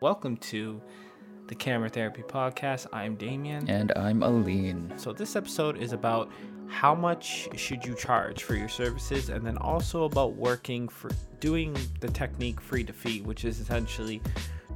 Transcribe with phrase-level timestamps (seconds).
[0.00, 0.82] Welcome to
[1.46, 2.86] the Camera Therapy Podcast.
[2.92, 3.66] I'm Damien.
[3.70, 4.92] And I'm Aline.
[4.98, 6.30] So, this episode is about
[6.68, 11.74] how much should you charge for your services and then also about working for doing
[12.00, 14.20] the technique free to fee, which is essentially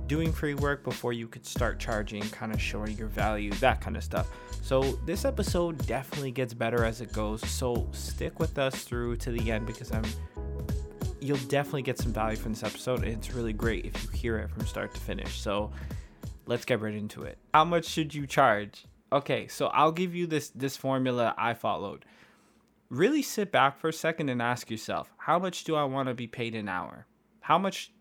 [0.07, 3.99] doing free work before you could start charging, kind of showing your value, that kind
[3.99, 4.27] of stuff.
[4.63, 7.47] So, this episode definitely gets better as it goes.
[7.47, 10.05] So, stick with us through to the end because I'm
[11.21, 14.51] you'll definitely get some value from this episode it's really great if you hear it
[14.51, 15.41] from start to finish.
[15.41, 15.71] So,
[16.47, 17.39] let's get right into it.
[17.55, 18.85] How much should you charge?
[19.13, 22.05] Okay, so I'll give you this this formula I followed.
[22.89, 26.15] Really sit back for a second and ask yourself, how much do I want to
[26.15, 27.07] be paid an hour?
[27.41, 27.93] How much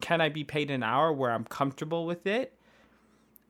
[0.00, 2.52] can I be paid an hour where I'm comfortable with it?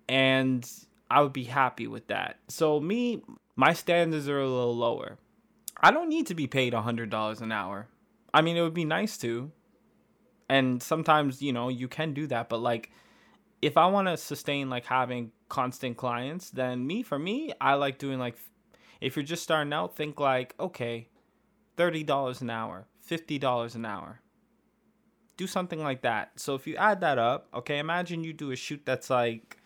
[0.09, 0.71] And
[1.11, 2.37] I would be happy with that.
[2.49, 3.23] So me,
[3.57, 5.19] my standards are a little lower.
[5.81, 7.89] I don't need to be paid $100 an hour.
[8.35, 9.53] I mean, it would be nice to.
[10.49, 12.91] And sometimes, you know, you can do that, but like
[13.63, 17.99] if I want to sustain like having constant clients, then me for me, I like
[17.99, 18.37] doing like
[19.01, 21.09] if you're just starting out, think like, okay,
[21.77, 24.21] $30 an hour, $50 an hour.
[25.37, 26.39] Do something like that.
[26.39, 29.57] So if you add that up, okay, imagine you do a shoot that's like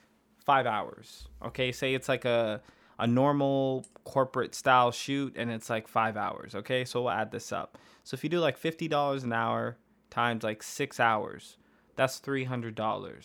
[0.45, 1.29] 5 hours.
[1.45, 2.63] Okay, say it's like a
[2.99, 6.85] a normal corporate style shoot and it's like 5 hours, okay?
[6.85, 7.77] So we'll add this up.
[8.07, 9.79] So if you do like $50 an hour
[10.11, 11.57] times like 6 hours,
[11.97, 13.25] that's $300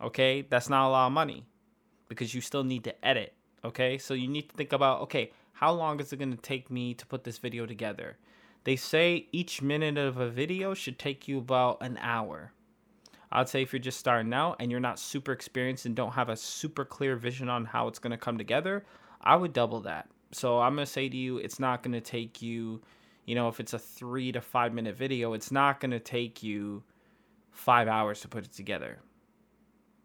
[0.00, 1.46] Okay, that's not a lot of money
[2.08, 3.34] because you still need to edit.
[3.64, 6.68] Okay, so you need to think about okay, how long is it going to take
[6.68, 8.18] me to put this video together?
[8.64, 12.52] They say each minute of a video should take you about an hour.
[13.30, 16.28] I'd say if you're just starting out and you're not super experienced and don't have
[16.28, 18.84] a super clear vision on how it's going to come together,
[19.20, 20.08] I would double that.
[20.32, 22.82] So I'm going to say to you, it's not going to take you,
[23.26, 26.42] you know, if it's a three to five minute video, it's not going to take
[26.42, 26.82] you
[27.50, 28.98] five hours to put it together.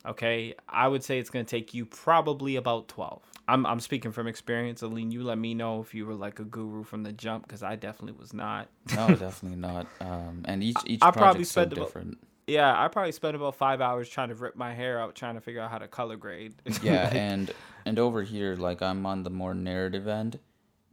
[0.03, 3.21] Okay, I would say it's going to take you probably about 12.
[3.47, 4.81] I'm, I'm speaking from experience.
[4.81, 7.61] Aline, you let me know if you were like a guru from the jump because
[7.61, 8.67] I definitely was not.
[8.95, 9.85] no, definitely not.
[9.99, 12.13] Um, and each each I probably spent so different.
[12.13, 15.35] About, yeah, I probably spent about five hours trying to rip my hair out, trying
[15.35, 16.55] to figure out how to color grade.
[16.81, 17.53] yeah, like, and
[17.85, 20.39] and over here, like I'm on the more narrative end.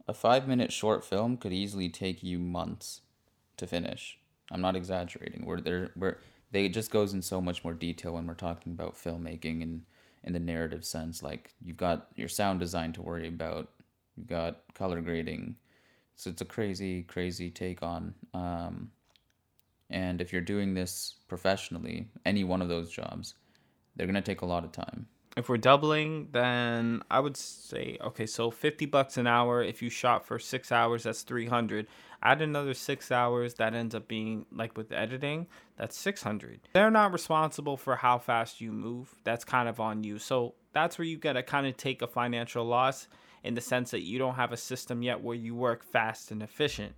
[0.09, 3.01] A five minute short film could easily take you months
[3.57, 4.17] to finish.
[4.49, 5.45] I'm not exaggerating.
[5.45, 5.91] We're there.
[5.95, 6.17] We're
[6.49, 9.83] they it just goes in so much more detail when we're talking about filmmaking and
[10.23, 11.21] in the narrative sense.
[11.21, 13.69] Like you've got your sound design to worry about,
[14.17, 15.57] you've got color grading.
[16.15, 18.15] So it's a crazy, crazy take on.
[18.33, 18.89] Um,
[19.91, 23.35] and if you're doing this professionally, any one of those jobs,
[23.95, 25.05] they're gonna take a lot of time.
[25.39, 29.63] If we're doubling, then I would say okay, so fifty bucks an hour.
[29.63, 31.87] If you shot for six hours, that's three hundred.
[32.21, 37.13] Add another six hours that ends up being like with editing that's 600 they're not
[37.13, 39.15] responsible for how fast you move.
[39.23, 40.19] That's kind of on you.
[40.19, 43.07] So that's where you gotta kind of take a financial loss
[43.45, 46.43] in the sense that you don't have a system yet where you work fast and
[46.43, 46.95] efficient.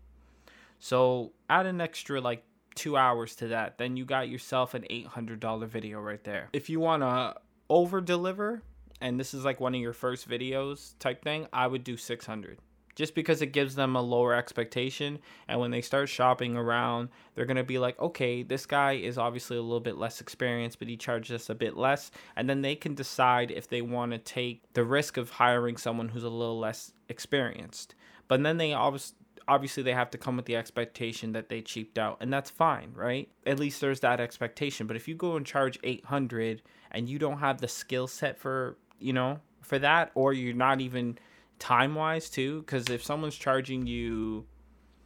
[0.79, 3.77] So add an extra like two hours to that.
[3.77, 6.49] Then you got yourself an $800 video right there.
[6.53, 7.35] If you want to
[7.71, 8.61] over deliver
[8.99, 12.59] and this is like one of your first videos type thing i would do 600
[12.93, 15.17] just because it gives them a lower expectation
[15.47, 19.17] and when they start shopping around they're going to be like okay this guy is
[19.17, 22.61] obviously a little bit less experienced but he charges us a bit less and then
[22.61, 26.29] they can decide if they want to take the risk of hiring someone who's a
[26.29, 27.93] little less experienced.
[28.27, 31.97] But then they obviously obviously they have to come with the expectation that they cheaped
[31.97, 33.29] out and that's fine right?
[33.45, 34.87] At least there's that expectation.
[34.87, 38.77] But if you go and charge 800 and you don't have the skill set for
[38.99, 41.17] you know for that or you're not even
[41.59, 44.45] time wise too because if someone's charging you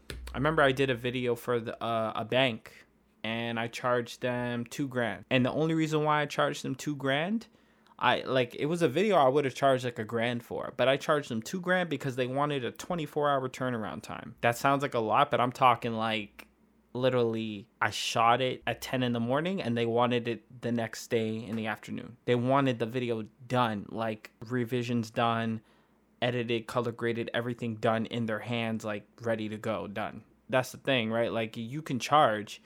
[0.10, 2.86] i remember i did a video for the, uh, a bank
[3.24, 5.26] and i charged them two grand.
[5.30, 7.48] And the only reason why i charged them two grand
[7.98, 10.88] i like it was a video i would have charged like a grand for but
[10.88, 14.82] i charged them two grand because they wanted a 24 hour turnaround time that sounds
[14.82, 16.48] like a lot but i'm talking like
[16.96, 21.08] literally I shot it at 10 in the morning and they wanted it the next
[21.08, 22.18] day in the afternoon.
[22.26, 25.62] They wanted the video done, like revisions done,
[26.22, 30.24] edited, color graded, everything done in their hands, like ready to go, done.
[30.50, 31.32] That's the thing, right?
[31.32, 32.62] Like you can charge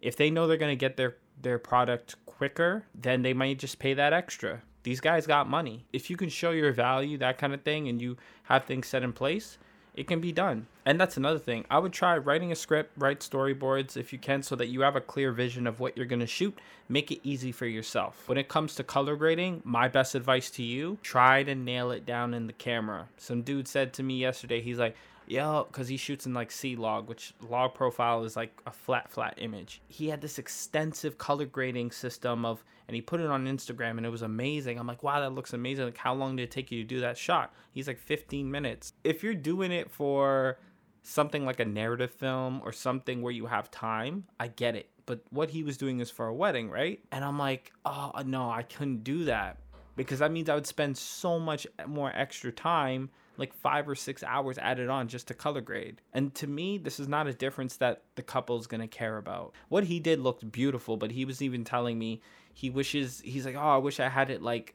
[0.00, 3.94] if they know they're gonna get their their product quicker, then they might just pay
[3.94, 4.62] that extra.
[4.84, 5.86] These guys got money.
[5.92, 9.02] If you can show your value, that kind of thing, and you have things set
[9.02, 9.58] in place,
[9.94, 10.66] it can be done.
[10.86, 11.64] And that's another thing.
[11.70, 14.96] I would try writing a script, write storyboards if you can, so that you have
[14.96, 16.58] a clear vision of what you're going to shoot.
[16.88, 18.24] Make it easy for yourself.
[18.26, 22.04] When it comes to color grading, my best advice to you try to nail it
[22.04, 23.08] down in the camera.
[23.16, 24.94] Some dude said to me yesterday, he's like,
[25.26, 29.10] Yo, because he shoots in like C log, which log profile is like a flat,
[29.10, 29.80] flat image.
[29.88, 34.04] He had this extensive color grading system of, and he put it on Instagram, and
[34.04, 34.78] it was amazing.
[34.78, 35.86] I'm like, wow, that looks amazing.
[35.86, 37.54] Like, how long did it take you to do that shot?
[37.72, 38.92] He's like 15 minutes.
[39.02, 40.58] If you're doing it for
[41.04, 44.88] something like a narrative film or something where you have time, I get it.
[45.06, 46.98] But what he was doing is for a wedding, right?
[47.12, 49.58] And I'm like, oh uh, no, I couldn't do that
[49.96, 54.22] because that means I would spend so much more extra time like five or six
[54.22, 56.00] hours added on just to color grade.
[56.12, 59.54] And to me, this is not a difference that the couple's gonna care about.
[59.68, 62.22] What he did looked beautiful, but he was even telling me
[62.54, 64.74] he wishes he's like, oh, I wish I had it like,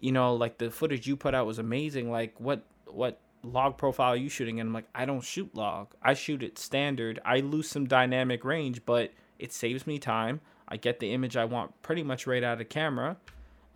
[0.00, 2.10] you know, like the footage you put out was amazing.
[2.10, 4.60] Like what what log profile are you shooting?
[4.60, 5.94] And I'm like, I don't shoot log.
[6.02, 7.20] I shoot it standard.
[7.24, 10.40] I lose some dynamic range, but it saves me time.
[10.68, 13.16] I get the image I want pretty much right out of camera.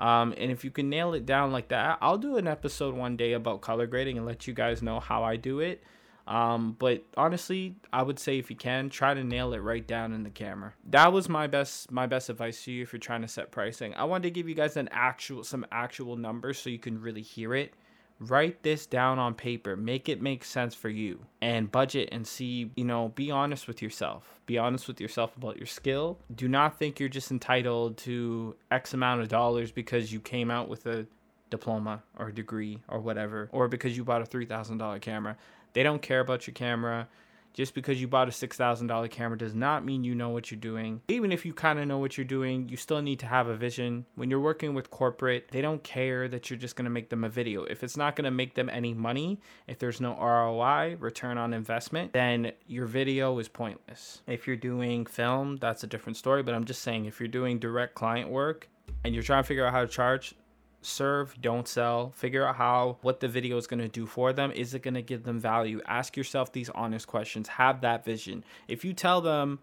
[0.00, 3.16] Um, and if you can nail it down like that, I'll do an episode one
[3.16, 5.82] day about color grading and let you guys know how I do it.
[6.28, 10.12] Um, but honestly, I would say if you can, try to nail it right down
[10.12, 10.74] in the camera.
[10.90, 13.94] That was my best my best advice to you if you're trying to set pricing.
[13.94, 17.22] I wanted to give you guys an actual some actual numbers so you can really
[17.22, 17.72] hear it
[18.20, 19.76] write this down on paper.
[19.76, 23.80] Make it make sense for you and budget and see you know be honest with
[23.82, 24.40] yourself.
[24.46, 26.18] Be honest with yourself about your skill.
[26.34, 30.68] Do not think you're just entitled to x amount of dollars because you came out
[30.68, 31.06] with a
[31.50, 35.36] diploma or a degree or whatever or because you bought a $3000 camera.
[35.72, 37.08] They don't care about your camera
[37.52, 41.02] just because you bought a $6,000 camera does not mean you know what you're doing.
[41.08, 43.56] Even if you kind of know what you're doing, you still need to have a
[43.56, 44.06] vision.
[44.14, 47.24] When you're working with corporate, they don't care that you're just going to make them
[47.24, 47.64] a video.
[47.64, 51.52] If it's not going to make them any money, if there's no ROI, return on
[51.52, 54.22] investment, then your video is pointless.
[54.26, 57.58] If you're doing film, that's a different story, but I'm just saying if you're doing
[57.58, 58.68] direct client work
[59.04, 60.34] and you're trying to figure out how to charge,
[60.80, 62.12] serve, don't sell.
[62.12, 64.52] Figure out how what the video is going to do for them.
[64.52, 65.80] Is it going to give them value?
[65.86, 67.48] Ask yourself these honest questions.
[67.48, 68.44] Have that vision.
[68.66, 69.58] If you tell them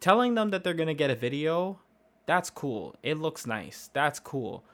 [0.00, 1.80] telling them that they're going to get a video,
[2.26, 2.94] that's cool.
[3.02, 3.90] It looks nice.
[3.92, 4.64] That's cool.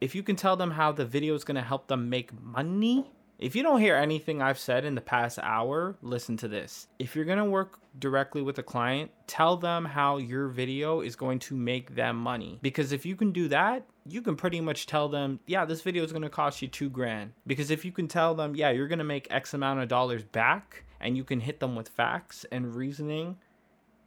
[0.00, 3.10] If you can tell them how the video is going to help them make money,
[3.38, 6.88] if you don't hear anything I've said in the past hour, listen to this.
[6.98, 11.14] If you're going to work directly with a client, tell them how your video is
[11.14, 12.58] going to make them money.
[12.62, 16.04] Because if you can do that, you can pretty much tell them, yeah, this video
[16.04, 17.32] is going to cost you two grand.
[17.46, 20.24] Because if you can tell them, yeah, you're going to make X amount of dollars
[20.24, 23.36] back, and you can hit them with facts and reasoning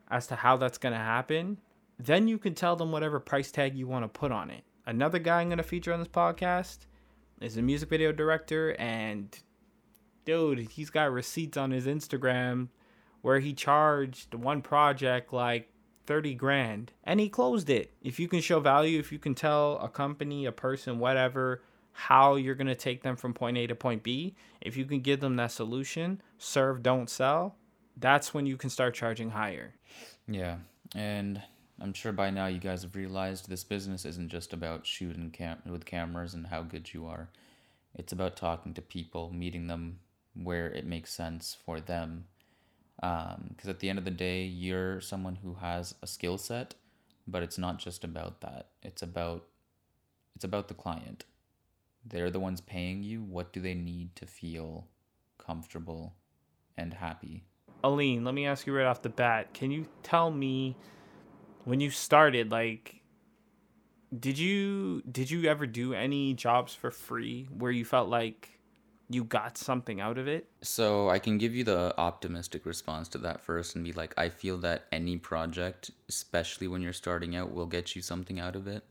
[0.09, 1.57] as to how that's going to happen,
[1.97, 4.63] then you can tell them whatever price tag you want to put on it.
[4.85, 6.79] Another guy I'm going to feature on this podcast
[7.39, 9.37] is a music video director and
[10.25, 12.67] dude, he's got receipts on his Instagram
[13.21, 15.69] where he charged one project like
[16.05, 17.93] 30 grand and he closed it.
[18.01, 21.61] If you can show value, if you can tell a company, a person, whatever,
[21.93, 25.01] how you're going to take them from point A to point B, if you can
[25.01, 27.55] give them that solution, serve, don't sell,
[27.97, 29.73] that's when you can start charging higher.
[30.27, 30.57] Yeah.
[30.95, 31.41] And
[31.79, 35.61] I'm sure by now you guys have realized this business isn't just about shooting cam-
[35.65, 37.29] with cameras and how good you are.
[37.95, 39.99] It's about talking to people, meeting them
[40.33, 42.25] where it makes sense for them.
[43.01, 46.75] Because um, at the end of the day, you're someone who has a skill set,
[47.27, 48.67] but it's not just about that.
[48.83, 49.45] It's about
[50.35, 51.25] it's about the client.
[52.05, 53.21] They're the ones paying you.
[53.23, 54.87] What do they need to feel
[55.37, 56.13] comfortable
[56.77, 57.43] and happy?
[57.83, 59.53] Aline, let me ask you right off the bat.
[59.53, 60.77] Can you tell me
[61.65, 63.01] when you started like
[64.17, 68.59] did you did you ever do any jobs for free where you felt like
[69.13, 70.47] you got something out of it?
[70.61, 74.29] So I can give you the optimistic response to that first and be like, I
[74.29, 78.67] feel that any project, especially when you're starting out, will get you something out of
[78.67, 78.83] it.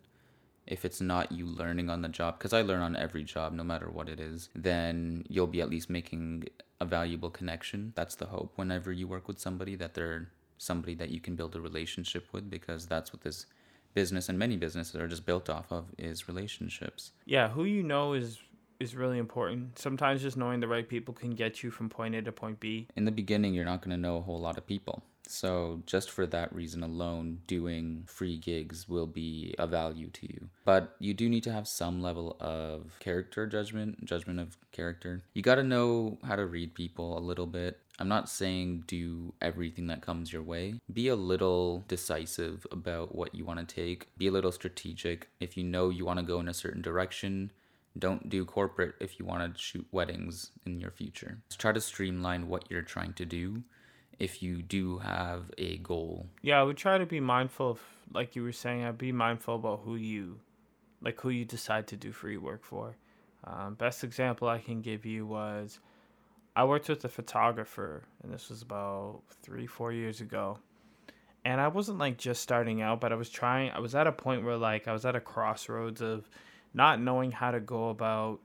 [0.67, 3.65] If it's not you learning on the job, because I learn on every job, no
[3.65, 6.45] matter what it is, then you'll be at least making
[6.81, 7.93] a valuable connection.
[7.97, 11.57] That's the hope whenever you work with somebody that they're somebody that you can build
[11.57, 13.47] a relationship with because that's what this
[13.95, 17.12] business and many businesses are just built off of is relationships.
[17.25, 18.39] Yeah, who you know is
[18.80, 19.78] is really important.
[19.78, 22.88] Sometimes just knowing the right people can get you from point A to point B.
[22.96, 25.02] In the beginning, you're not going to know a whole lot of people.
[25.28, 30.49] So, just for that reason alone, doing free gigs will be a value to you.
[30.64, 35.22] But you do need to have some level of character judgment, judgment of character.
[35.34, 37.78] You got to know how to read people a little bit.
[38.00, 40.80] I'm not saying do everything that comes your way.
[40.92, 44.08] Be a little decisive about what you want to take.
[44.16, 45.28] Be a little strategic.
[45.38, 47.52] If you know you want to go in a certain direction,
[47.99, 51.38] don't do corporate if you want to shoot weddings in your future.
[51.49, 53.62] Just try to streamline what you're trying to do
[54.18, 56.26] if you do have a goal.
[56.42, 57.80] Yeah, I would try to be mindful of,
[58.12, 60.40] like you were saying, I'd be mindful about who you,
[61.00, 62.97] like who you decide to do free work for.
[63.44, 65.80] Um, best example I can give you was
[66.54, 70.59] I worked with a photographer, and this was about three, four years ago.
[71.44, 73.70] And I wasn't like just starting out, but I was trying.
[73.70, 76.28] I was at a point where like I was at a crossroads of
[76.73, 78.41] not knowing how to go about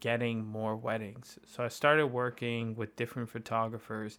[0.00, 1.38] getting more weddings.
[1.46, 4.18] So I started working with different photographers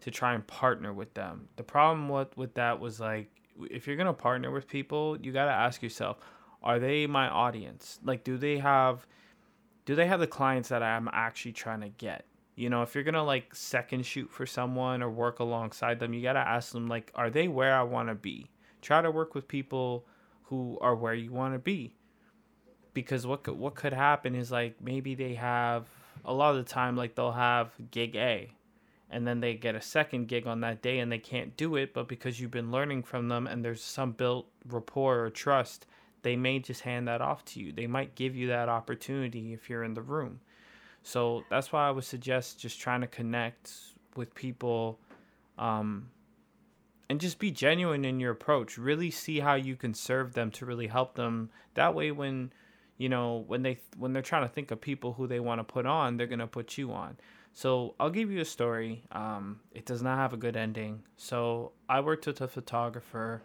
[0.00, 1.48] to try and partner with them.
[1.56, 3.30] The problem with with that was like
[3.70, 6.18] if you're gonna partner with people, you gotta ask yourself,
[6.62, 7.98] are they my audience?
[8.04, 9.06] Like, do they have
[9.84, 12.26] do they have the clients that I'm actually trying to get?
[12.54, 16.22] You know, if you're gonna like second shoot for someone or work alongside them, you
[16.22, 18.50] gotta ask them like, are they where I want to be?
[18.82, 20.06] Try to work with people
[20.44, 21.94] who are where you want to be,
[23.00, 25.86] because what could, what could happen is like maybe they have
[26.24, 28.50] a lot of the time like they'll have gig A,
[29.10, 31.94] and then they get a second gig on that day and they can't do it,
[31.94, 35.86] but because you've been learning from them and there's some built rapport or trust,
[36.22, 37.72] they may just hand that off to you.
[37.72, 40.40] They might give you that opportunity if you're in the room.
[41.02, 43.72] So that's why I would suggest just trying to connect
[44.16, 44.98] with people
[45.56, 46.10] um,
[47.08, 48.76] and just be genuine in your approach.
[48.76, 51.50] Really see how you can serve them to really help them.
[51.74, 52.52] That way, when
[52.98, 55.64] you know when they when they're trying to think of people who they want to
[55.64, 57.16] put on, they're gonna put you on.
[57.54, 59.02] So I'll give you a story.
[59.10, 61.02] Um, it does not have a good ending.
[61.16, 63.42] So I worked with a photographer,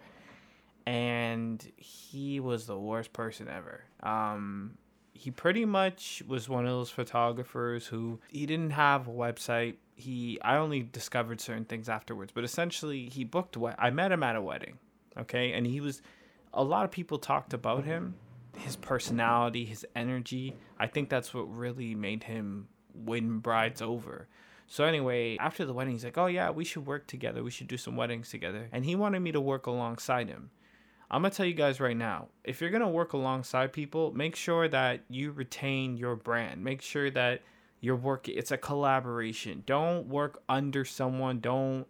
[0.86, 3.86] and he was the worst person ever.
[4.02, 4.78] Um,
[5.14, 9.76] he pretty much was one of those photographers who he didn't have a website.
[9.96, 14.24] He I only discovered certain things afterwards, but essentially he booked what I met him
[14.24, 14.80] at a wedding,
[15.18, 16.02] okay, and he was
[16.54, 18.16] a lot of people talked about him,
[18.58, 20.56] his personality, his energy.
[20.80, 24.28] I think that's what really made him win brides over.
[24.68, 27.44] So anyway, after the wedding, he's like, "Oh yeah, we should work together.
[27.44, 30.52] We should do some weddings together." And he wanted me to work alongside him.
[31.12, 34.68] I'm gonna tell you guys right now, if you're gonna work alongside people, make sure
[34.68, 36.64] that you retain your brand.
[36.64, 37.42] Make sure that
[37.82, 38.36] you're working.
[38.38, 39.64] It's a collaboration.
[39.66, 41.40] Don't work under someone.
[41.40, 41.86] Don't,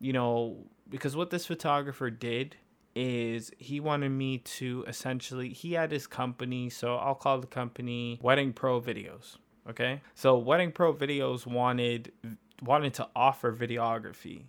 [0.00, 2.56] you know, because what this photographer did
[2.96, 8.18] is he wanted me to essentially he had his company, so I'll call the company
[8.22, 9.36] Wedding Pro Videos.
[9.68, 12.12] Okay, so Wedding Pro Videos wanted
[12.62, 14.44] wanted to offer videography,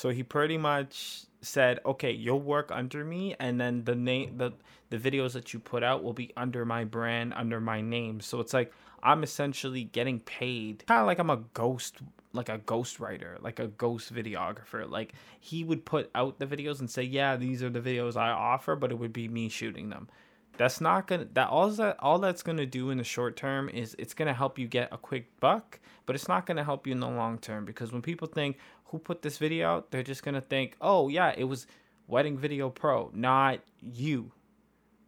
[0.00, 4.54] so he pretty much said, "Okay, you'll work under me, and then the name the
[4.88, 8.40] the videos that you put out will be under my brand, under my name." So
[8.40, 11.98] it's like I'm essentially getting paid, kind of like I'm a ghost,
[12.32, 14.88] like a ghost writer, like a ghost videographer.
[14.88, 18.30] Like he would put out the videos and say, "Yeah, these are the videos I
[18.30, 20.08] offer," but it would be me shooting them.
[20.56, 23.96] That's not gonna that all that all that's gonna do in the short term is
[23.98, 27.00] it's gonna help you get a quick buck, but it's not gonna help you in
[27.00, 28.58] the long term because when people think
[28.90, 31.66] who put this video out, they're just gonna think, oh yeah, it was
[32.06, 34.32] Wedding Video Pro, not you.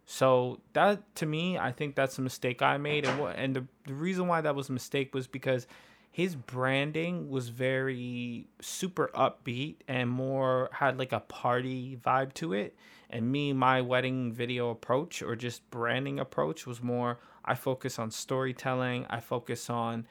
[0.06, 3.66] So that to me, I think that's a mistake I made, and what and the,
[3.86, 5.66] the reason why that was a mistake was because
[6.12, 12.76] his branding was very super upbeat and more had like a party vibe to it
[13.08, 18.10] and me my wedding video approach or just branding approach was more i focus on
[18.10, 20.06] storytelling i focus on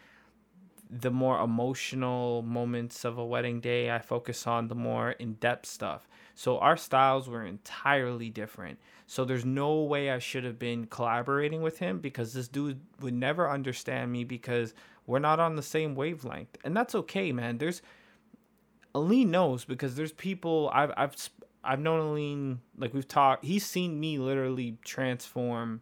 [0.94, 6.08] the more emotional moments of a wedding day i focus on the more in-depth stuff
[6.36, 11.62] so our styles were entirely different so there's no way i should have been collaborating
[11.62, 14.74] with him because this dude would never understand me because
[15.08, 17.82] we're not on the same wavelength and that's okay man there's
[18.94, 21.16] Aline knows because there's people I've I've
[21.64, 23.46] I've known Aline like we've talked.
[23.46, 25.82] He's seen me literally transform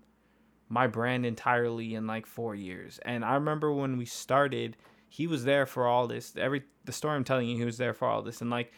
[0.68, 3.00] my brand entirely in like four years.
[3.04, 4.78] And I remember when we started,
[5.10, 6.34] he was there for all this.
[6.38, 8.42] Every the story I'm telling you, he was there for all this.
[8.42, 8.72] And like,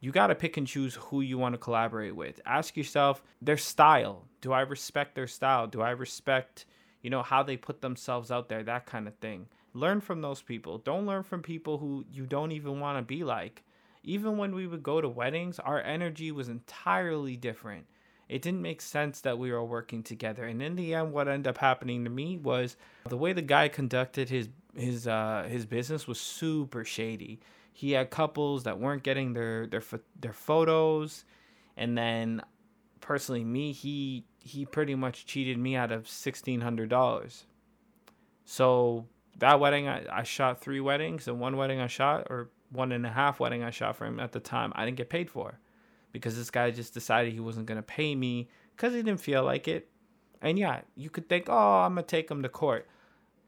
[0.00, 2.40] you got to pick and choose who you want to collaborate with.
[2.44, 4.26] Ask yourself their style.
[4.40, 5.66] Do I respect their style?
[5.66, 6.66] Do I respect,
[7.02, 8.62] you know, how they put themselves out there?
[8.62, 9.46] That kind of thing.
[9.72, 10.78] Learn from those people.
[10.78, 13.62] Don't learn from people who you don't even want to be like
[14.04, 17.86] even when we would go to weddings, our energy was entirely different.
[18.28, 20.44] It didn't make sense that we were working together.
[20.44, 22.76] And in the end, what ended up happening to me was
[23.08, 27.40] the way the guy conducted his his uh, his business was super shady.
[27.72, 29.82] He had couples that weren't getting their their
[30.20, 31.24] their photos,
[31.76, 32.42] and then
[33.00, 37.46] personally, me he he pretty much cheated me out of sixteen hundred dollars.
[38.44, 39.06] So
[39.38, 43.06] that wedding, I, I shot three weddings, and one wedding I shot, or one and
[43.06, 45.58] a half wedding I shot for him at the time, I didn't get paid for
[46.12, 49.44] because this guy just decided he wasn't going to pay me because he didn't feel
[49.44, 49.88] like it.
[50.42, 52.86] And yeah, you could think, oh, I'm going to take him to court.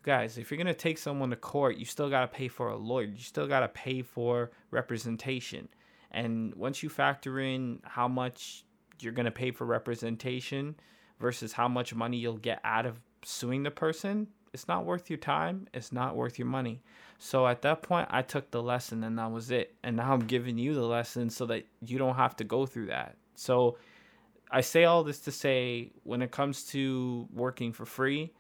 [0.07, 2.69] Guys, if you're going to take someone to court, you still got to pay for
[2.69, 3.07] a lawyer.
[3.07, 5.69] You still got to pay for representation.
[6.13, 8.65] And once you factor in how much
[9.01, 10.77] you're going to pay for representation
[11.19, 15.19] versus how much money you'll get out of suing the person, it's not worth your
[15.19, 15.67] time.
[15.75, 16.81] It's not worth your money.
[17.19, 19.75] So at that point, I took the lesson and that was it.
[19.83, 22.87] And now I'm giving you the lesson so that you don't have to go through
[22.87, 23.17] that.
[23.35, 23.77] So
[24.53, 28.33] I say all this to say when it comes to working for free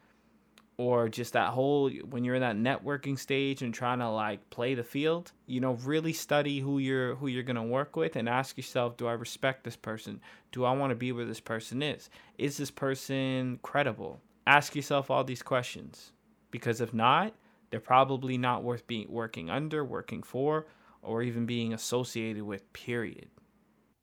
[0.78, 4.74] or just that whole when you're in that networking stage and trying to like play
[4.74, 8.28] the field, you know, really study who you're who you're going to work with and
[8.28, 10.20] ask yourself, do I respect this person?
[10.52, 12.10] Do I want to be where this person is?
[12.36, 14.20] Is this person credible?
[14.46, 16.12] Ask yourself all these questions
[16.50, 17.32] because if not,
[17.70, 20.66] they're probably not worth being working under, working for,
[21.02, 23.28] or even being associated with, period.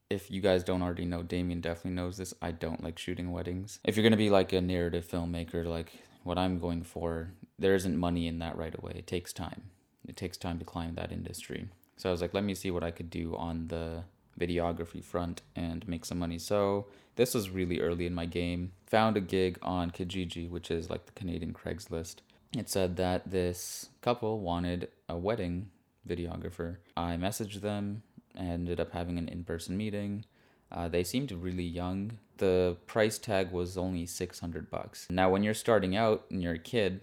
[0.09, 2.33] If you guys don't already know, Damien definitely knows this.
[2.41, 3.79] I don't like shooting weddings.
[3.83, 7.97] If you're gonna be like a narrative filmmaker, like what I'm going for, there isn't
[7.97, 8.93] money in that right away.
[8.95, 9.63] It takes time.
[10.07, 11.69] It takes time to climb that industry.
[11.97, 14.03] So I was like, let me see what I could do on the
[14.39, 16.39] videography front and make some money.
[16.39, 18.71] So this was really early in my game.
[18.87, 22.17] Found a gig on Kijiji, which is like the Canadian Craigslist
[22.57, 25.69] it said that this couple wanted a wedding
[26.07, 26.77] videographer.
[26.95, 28.03] I messaged them,
[28.37, 30.25] ended up having an in person meeting.
[30.73, 32.19] Uh, they seemed really young.
[32.37, 35.07] The price tag was only 600 bucks.
[35.09, 37.01] Now, when you're starting out and you're a kid,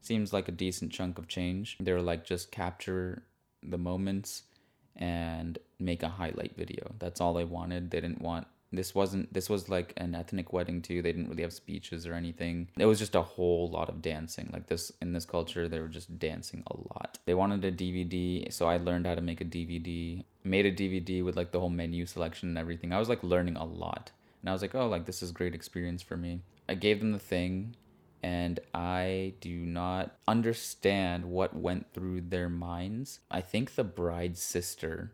[0.00, 1.76] seems like a decent chunk of change.
[1.80, 3.22] They were like, just capture
[3.62, 4.42] the moments
[4.96, 6.94] and make a highlight video.
[6.98, 7.90] That's all they wanted.
[7.90, 11.02] They didn't want this wasn't this was like an ethnic wedding too.
[11.02, 12.68] They didn't really have speeches or anything.
[12.78, 14.50] It was just a whole lot of dancing.
[14.52, 17.18] Like this in this culture they were just dancing a lot.
[17.26, 21.24] They wanted a dvd so i learned how to make a dvd made a dvd
[21.24, 22.92] with like the whole menu selection and everything.
[22.92, 24.10] I was like learning a lot.
[24.40, 26.40] And i was like oh like this is great experience for me.
[26.68, 27.76] I gave them the thing
[28.22, 33.18] and I do not understand what went through their minds.
[33.30, 35.12] I think the bride's sister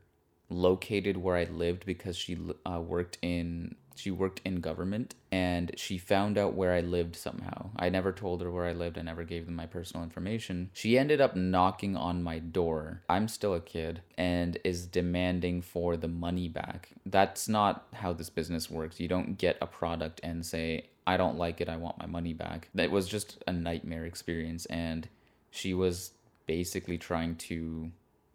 [0.51, 5.99] located where I lived because she uh, worked in she worked in government and she
[5.99, 7.71] found out where I lived somehow.
[7.77, 8.97] I never told her where I lived.
[8.97, 10.71] I never gave them my personal information.
[10.73, 13.03] She ended up knocking on my door.
[13.09, 16.91] I'm still a kid and is demanding for the money back.
[17.05, 19.01] That's not how this business works.
[19.01, 21.69] You don't get a product and say, "I don't like it.
[21.69, 25.09] I want my money back." That was just a nightmare experience and
[25.51, 26.13] she was
[26.47, 27.91] basically trying to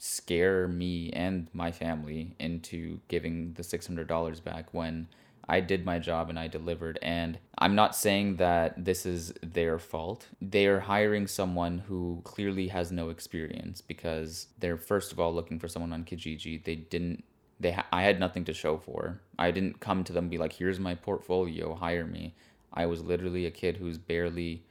[0.06, 5.08] scare me and my family into giving the $600 back when
[5.48, 7.00] I did my job and I delivered.
[7.02, 10.28] And I'm not saying that this is their fault.
[10.42, 15.58] They are hiring someone who clearly has no experience because they're, first of all, looking
[15.58, 16.62] for someone on Kijiji.
[16.62, 17.24] They didn't.
[17.62, 19.22] They ha- I had nothing to show for.
[19.39, 22.36] I didn't come to them be like, "Here's my portfolio, hire me."
[22.74, 24.63] I was literally a kid who's barely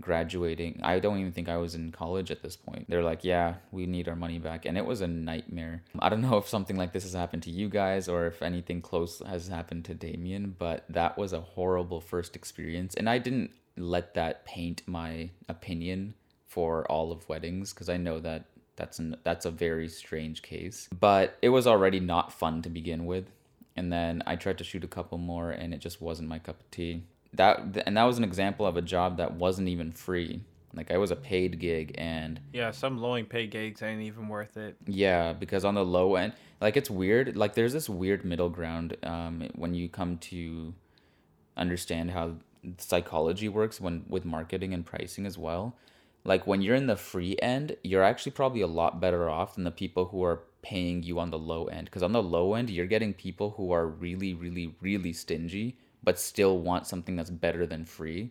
[0.00, 0.80] graduating.
[0.82, 2.86] I don't even think I was in college at this point.
[2.88, 4.64] They're like, yeah, we need our money back.
[4.64, 5.82] And it was a nightmare.
[5.98, 8.80] I don't know if something like this has happened to you guys or if anything
[8.80, 12.94] close has happened to Damien, but that was a horrible first experience.
[12.94, 16.14] And I didn't let that paint my opinion
[16.46, 18.44] for all of weddings because I know that
[18.76, 20.88] that's an, that's a very strange case.
[20.98, 23.26] But it was already not fun to begin with.
[23.76, 26.60] And then I tried to shoot a couple more and it just wasn't my cup
[26.60, 30.40] of tea that and that was an example of a job that wasn't even free.
[30.74, 34.56] Like I was a paid gig and yeah, some low paid gigs ain't even worth
[34.56, 34.76] it.
[34.86, 37.36] Yeah, because on the low end, like it's weird.
[37.36, 40.74] Like there's this weird middle ground um, when you come to
[41.56, 42.34] understand how
[42.78, 45.74] psychology works when with marketing and pricing as well.
[46.24, 49.64] Like when you're in the free end, you're actually probably a lot better off than
[49.64, 51.86] the people who are paying you on the low end.
[51.86, 56.18] Because on the low end, you're getting people who are really, really, really stingy but
[56.18, 58.30] still want something that's better than free.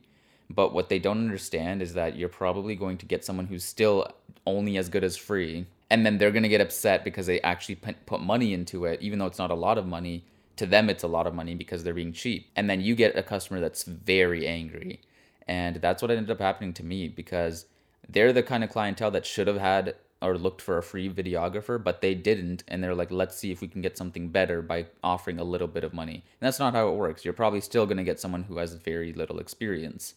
[0.50, 4.12] But what they don't understand is that you're probably going to get someone who's still
[4.48, 5.68] only as good as free.
[5.92, 9.20] And then they're going to get upset because they actually put money into it, even
[9.20, 10.26] though it's not a lot of money.
[10.56, 12.50] To them, it's a lot of money because they're being cheap.
[12.56, 15.00] And then you get a customer that's very angry.
[15.48, 17.68] And that's what ended up happening to me because
[18.10, 21.82] they're the kind of clientele that should have had or looked for a free videographer,
[21.82, 22.64] but they didn't.
[22.68, 25.68] And they're like, let's see if we can get something better by offering a little
[25.68, 26.16] bit of money.
[26.16, 27.24] And that's not how it works.
[27.24, 30.16] You're probably still going to get someone who has very little experience.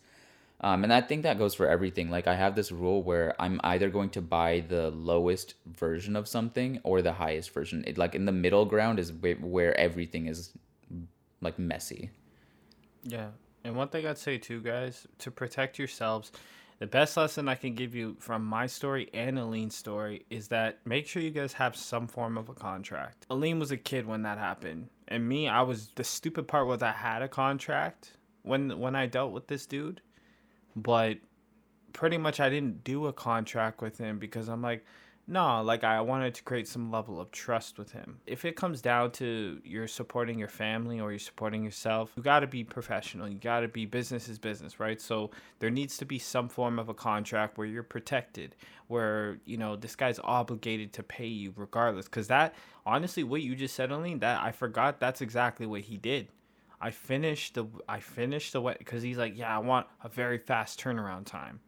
[0.62, 2.10] Um, and I think that goes for everything.
[2.10, 6.28] Like, I have this rule where I'm either going to buy the lowest version of
[6.28, 7.82] something or the highest version.
[7.86, 10.52] It, like, in the middle ground is where everything is
[11.40, 12.10] like messy.
[13.04, 13.28] Yeah.
[13.64, 16.32] And one thing I'd say too, guys, to protect yourselves,
[16.80, 20.78] the best lesson I can give you from my story and Aline's story is that
[20.86, 23.26] make sure you guys have some form of a contract.
[23.28, 26.82] Aline was a kid when that happened, and me, I was the stupid part was
[26.82, 30.00] I had a contract when when I dealt with this dude,
[30.74, 31.18] but
[31.92, 34.84] pretty much I didn't do a contract with him because I'm like,
[35.30, 38.18] No, like I wanted to create some level of trust with him.
[38.26, 42.40] If it comes down to you're supporting your family or you're supporting yourself, you got
[42.40, 43.28] to be professional.
[43.28, 45.00] You got to be business is business, right?
[45.00, 48.56] So there needs to be some form of a contract where you're protected,
[48.88, 52.08] where, you know, this guy's obligated to pay you regardless.
[52.08, 52.52] Cuz that
[52.84, 56.26] honestly what you just said, Aline, that I forgot that's exactly what he did.
[56.80, 60.80] I finished the I finished the cuz he's like, "Yeah, I want a very fast
[60.80, 61.60] turnaround time."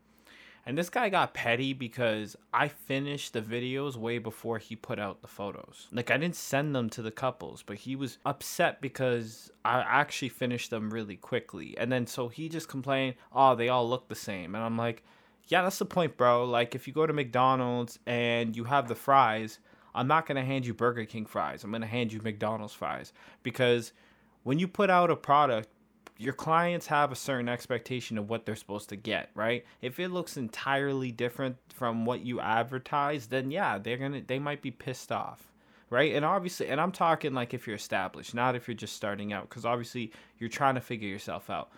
[0.64, 5.20] And this guy got petty because I finished the videos way before he put out
[5.20, 5.88] the photos.
[5.90, 10.28] Like I didn't send them to the couples, but he was upset because I actually
[10.28, 11.76] finished them really quickly.
[11.76, 15.02] And then so he just complained, "Oh, they all look the same." And I'm like,
[15.48, 16.44] "Yeah, that's the point, bro.
[16.44, 19.58] Like if you go to McDonald's and you have the fries,
[19.94, 21.64] I'm not going to hand you Burger King fries.
[21.64, 23.92] I'm going to hand you McDonald's fries because
[24.42, 25.68] when you put out a product
[26.18, 29.64] your clients have a certain expectation of what they're supposed to get, right?
[29.80, 34.38] If it looks entirely different from what you advertise, then yeah, they're going to they
[34.38, 35.52] might be pissed off,
[35.90, 36.14] right?
[36.14, 39.48] And obviously, and I'm talking like if you're established, not if you're just starting out
[39.48, 41.70] cuz obviously you're trying to figure yourself out.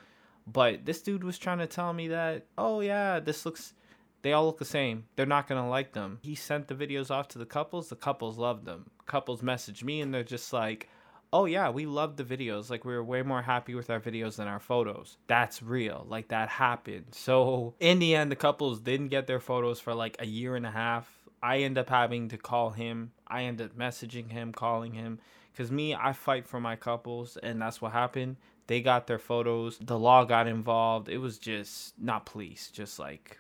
[0.46, 3.74] But this dude was trying to tell me that, "Oh yeah, this looks
[4.22, 5.06] they all look the same.
[5.16, 7.96] They're not going to like them." He sent the videos off to the couples, the
[7.96, 8.90] couples loved them.
[9.06, 10.88] Couples messaged me and they're just like,
[11.34, 12.70] oh yeah, we loved the videos.
[12.70, 15.18] Like we were way more happy with our videos than our photos.
[15.26, 16.06] That's real.
[16.08, 17.06] Like that happened.
[17.10, 20.64] So in the end, the couples didn't get their photos for like a year and
[20.64, 21.10] a half.
[21.42, 23.10] I end up having to call him.
[23.26, 25.18] I end up messaging him, calling him.
[25.56, 28.36] Cause me, I fight for my couples, and that's what happened.
[28.66, 29.78] They got their photos.
[29.78, 31.08] The law got involved.
[31.08, 33.38] It was just not police, just like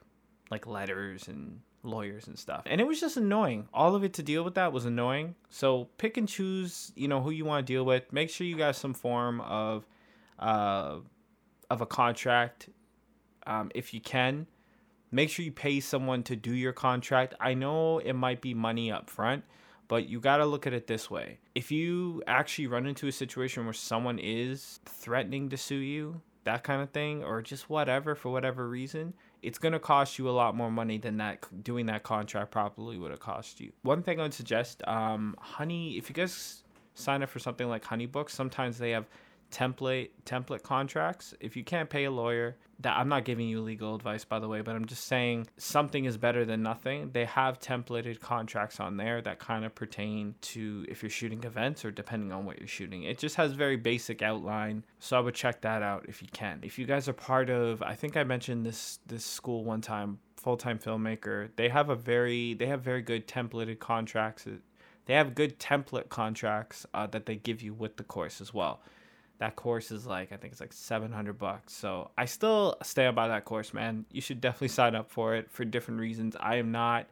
[0.50, 2.62] like letters and lawyers and stuff.
[2.66, 3.68] And it was just annoying.
[3.72, 5.34] All of it to deal with that was annoying.
[5.50, 8.12] So pick and choose, you know, who you want to deal with.
[8.12, 9.86] Make sure you got some form of
[10.38, 10.96] uh
[11.70, 12.68] of a contract
[13.46, 14.46] um, if you can.
[15.10, 17.34] Make sure you pay someone to do your contract.
[17.40, 19.44] I know it might be money up front,
[19.86, 21.38] but you got to look at it this way.
[21.54, 26.64] If you actually run into a situation where someone is threatening to sue you, that
[26.64, 29.14] kind of thing, or just whatever for whatever reason,
[29.44, 32.98] it's going to cost you a lot more money than that doing that contract properly
[32.98, 33.72] would have cost you.
[33.82, 36.62] One thing I would suggest, um, Honey, if you guys
[36.94, 39.06] sign up for something like HoneyBooks, sometimes they have
[39.50, 41.34] template template contracts.
[41.40, 44.48] If you can't pay a lawyer, that I'm not giving you legal advice by the
[44.48, 47.10] way, but I'm just saying something is better than nothing.
[47.12, 51.84] They have templated contracts on there that kind of pertain to if you're shooting events
[51.84, 53.04] or depending on what you're shooting.
[53.04, 56.60] It just has very basic outline, so I would check that out if you can.
[56.62, 60.18] If you guys are part of I think I mentioned this this school one time,
[60.36, 61.50] full-time filmmaker.
[61.56, 64.46] They have a very they have very good templated contracts.
[65.06, 68.80] They have good template contracts uh, that they give you with the course as well
[69.38, 71.72] that course is like I think it's like 700 bucks.
[71.72, 74.04] So I still stand by that course, man.
[74.10, 76.36] You should definitely sign up for it for different reasons.
[76.38, 77.06] I am not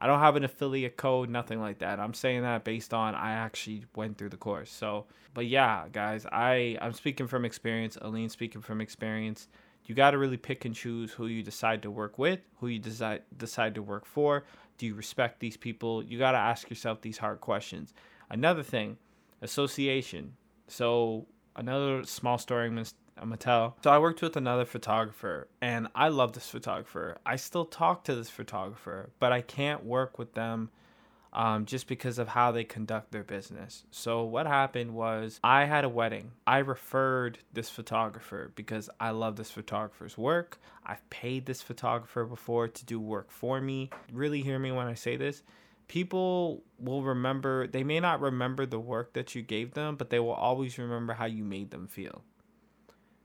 [0.00, 1.98] I don't have an affiliate code, nothing like that.
[1.98, 4.70] I'm saying that based on I actually went through the course.
[4.70, 7.98] So, but yeah, guys, I I'm speaking from experience.
[8.00, 9.48] Aline speaking from experience.
[9.86, 12.78] You got to really pick and choose who you decide to work with, who you
[12.78, 14.44] decide decide to work for.
[14.76, 16.04] Do you respect these people?
[16.04, 17.92] You got to ask yourself these hard questions.
[18.30, 18.98] Another thing,
[19.42, 20.34] association.
[20.68, 21.26] So
[21.58, 22.84] another small story I'm
[23.16, 23.76] gonna, tell.
[23.82, 27.18] So I worked with another photographer, and I love this photographer.
[27.26, 30.70] I still talk to this photographer, but I can't work with them
[31.32, 33.84] um, just because of how they conduct their business.
[33.90, 36.32] So what happened was I had a wedding.
[36.46, 40.58] I referred this photographer because I love this photographer's work.
[40.86, 43.90] I've paid this photographer before to do work for me.
[44.12, 45.42] Really hear me when I say this
[45.88, 50.20] people will remember they may not remember the work that you gave them but they
[50.20, 52.22] will always remember how you made them feel.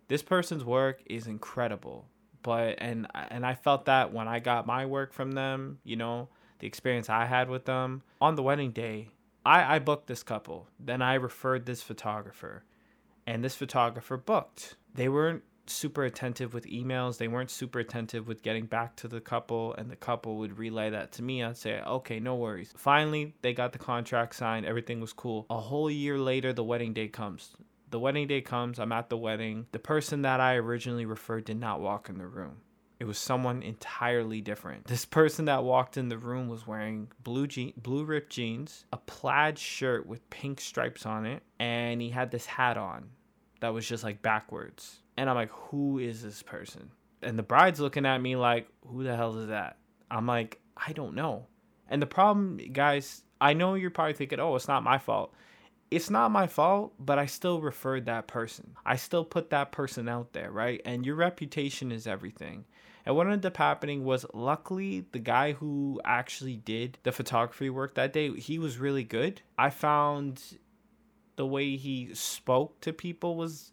[0.07, 2.07] This person's work is incredible
[2.41, 6.29] but and and I felt that when I got my work from them you know
[6.59, 8.03] the experience I had with them.
[8.21, 9.09] On the wedding day
[9.45, 10.67] I I booked this couple.
[10.79, 12.63] Then I referred this photographer
[13.27, 14.75] and this photographer booked.
[14.93, 17.17] They weren't super attentive with emails.
[17.17, 20.89] They weren't super attentive with getting back to the couple, and the couple would relay
[20.89, 21.43] that to me.
[21.43, 22.73] I'd say, okay, no worries.
[22.75, 24.65] Finally, they got the contract signed.
[24.65, 25.45] Everything was cool.
[25.49, 27.55] A whole year later, the wedding day comes.
[27.89, 28.79] The wedding day comes.
[28.79, 29.67] I'm at the wedding.
[29.71, 32.57] The person that I originally referred did not walk in the room.
[32.99, 34.85] It was someone entirely different.
[34.87, 38.97] This person that walked in the room was wearing blue je- blue ripped jeans, a
[38.97, 43.09] plaid shirt with pink stripes on it, and he had this hat on
[43.59, 46.91] that was just like backwards and I'm like, who is this person?
[47.21, 49.77] And the bride's looking at me like, who the hell is that?
[50.11, 51.47] I'm like, I don't know.
[51.89, 55.33] And the problem, guys, I know you're probably thinking, oh, it's not my fault.
[55.95, 58.75] it's not my fault, but I still referred that person.
[58.85, 60.81] I still put that person out there, right?
[60.85, 62.65] And your reputation is everything.
[63.05, 67.95] And what ended up happening was luckily the guy who actually did the photography work
[67.95, 69.41] that day, he was really good.
[69.57, 70.41] I found
[71.35, 73.71] the way he spoke to people was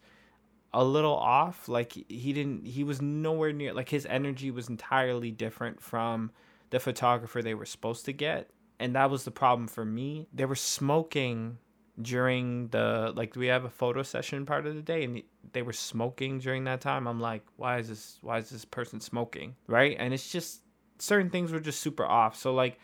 [0.73, 1.69] a little off.
[1.69, 6.31] Like he didn't he was nowhere near like his energy was entirely different from
[6.71, 8.51] the photographer they were supposed to get.
[8.79, 10.27] And that was the problem for me.
[10.33, 11.59] They were smoking
[12.01, 15.73] during the like we have a photo session part of the day and they were
[15.73, 19.97] smoking during that time i'm like why is this why is this person smoking right
[19.99, 20.63] and it's just
[20.99, 22.79] certain things were just super off so like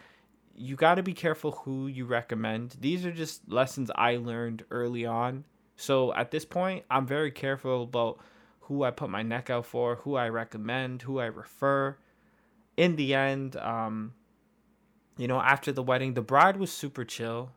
[0.54, 5.06] you got to be careful who you recommend these are just lessons i learned early
[5.06, 5.44] on
[5.76, 8.18] so at this point i'm very careful about
[8.60, 11.96] who i put my neck out for who i recommend who i refer.
[12.76, 14.12] In the end um
[15.16, 17.50] you know after the wedding the bride was super chill.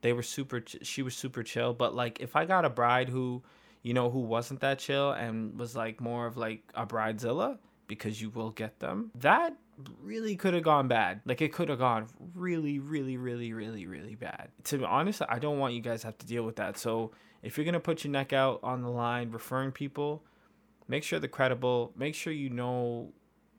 [0.00, 3.42] They were super she was super chill but like if i got a bride who
[3.82, 8.20] you know who wasn't that chill and was like more of like a bridezilla because
[8.20, 9.56] you will get them that
[10.02, 11.20] really could have gone bad.
[11.24, 14.48] Like it could have gone really really really really really bad.
[14.64, 16.78] To be honest i don't want you guys to have to deal with that.
[16.78, 17.12] So
[17.44, 20.24] if you're gonna put your neck out on the line referring people
[20.88, 23.12] make sure they're credible make sure you know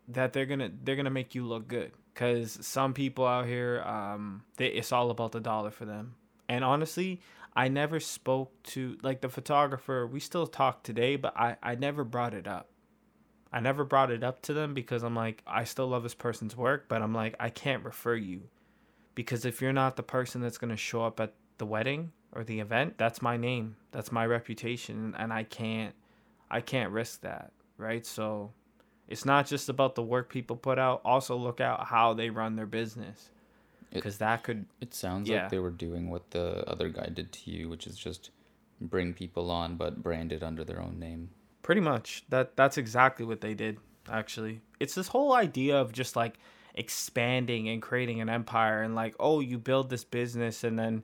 [0.07, 4.43] that they're gonna they're gonna make you look good because some people out here um
[4.57, 6.15] they, it's all about the dollar for them
[6.47, 7.21] and honestly,
[7.55, 10.05] I never spoke to like the photographer.
[10.05, 12.69] We still talk today, but I I never brought it up.
[13.51, 16.55] I never brought it up to them because I'm like I still love this person's
[16.55, 18.49] work, but I'm like I can't refer you
[19.15, 22.43] because if you're not the person that's going to show up at the wedding or
[22.43, 23.77] the event, that's my name.
[23.91, 25.95] That's my reputation and I can't
[26.49, 28.05] I can't risk that, right?
[28.05, 28.51] So
[29.07, 32.55] it's not just about the work people put out, also look out how they run
[32.55, 33.29] their business
[33.91, 34.65] because that could.
[34.81, 35.43] It sounds yeah.
[35.43, 38.31] like they were doing what the other guy did to you, which is just
[38.81, 41.29] bring people on but branded under their own name.
[41.63, 42.23] Pretty much.
[42.29, 43.77] That that's exactly what they did.
[44.09, 46.37] Actually, it's this whole idea of just like
[46.75, 51.01] expanding and creating an empire and like oh you build this business and then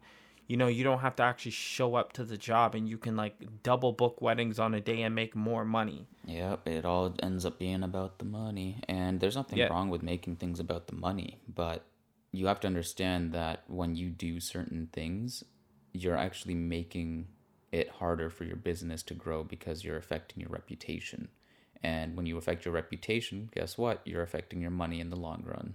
[0.52, 3.16] you know you don't have to actually show up to the job and you can
[3.16, 7.46] like double book weddings on a day and make more money yep it all ends
[7.46, 9.68] up being about the money and there's nothing yeah.
[9.68, 11.86] wrong with making things about the money but
[12.32, 15.44] you have to understand that when you do certain things,
[15.92, 17.28] you're actually making
[17.72, 21.28] it harder for your business to grow because you're affecting your reputation.
[21.84, 24.02] And when you affect your reputation, guess what?
[24.06, 25.74] You're affecting your money in the long run.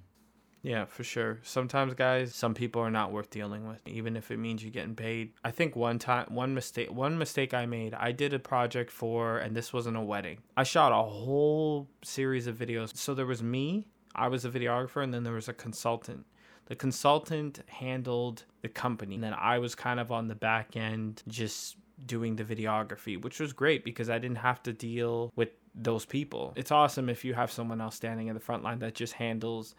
[0.66, 1.38] Yeah, for sure.
[1.44, 4.96] Sometimes, guys, some people are not worth dealing with, even if it means you're getting
[4.96, 5.30] paid.
[5.44, 7.94] I think one time, one mistake, one mistake I made.
[7.94, 10.38] I did a project for, and this wasn't a wedding.
[10.56, 12.96] I shot a whole series of videos.
[12.96, 16.26] So there was me, I was a videographer, and then there was a consultant
[16.66, 21.22] the consultant handled the company and then i was kind of on the back end
[21.28, 21.76] just
[22.06, 26.52] doing the videography which was great because i didn't have to deal with those people
[26.56, 29.76] it's awesome if you have someone else standing in the front line that just handles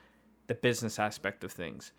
[0.48, 1.92] the business aspect of things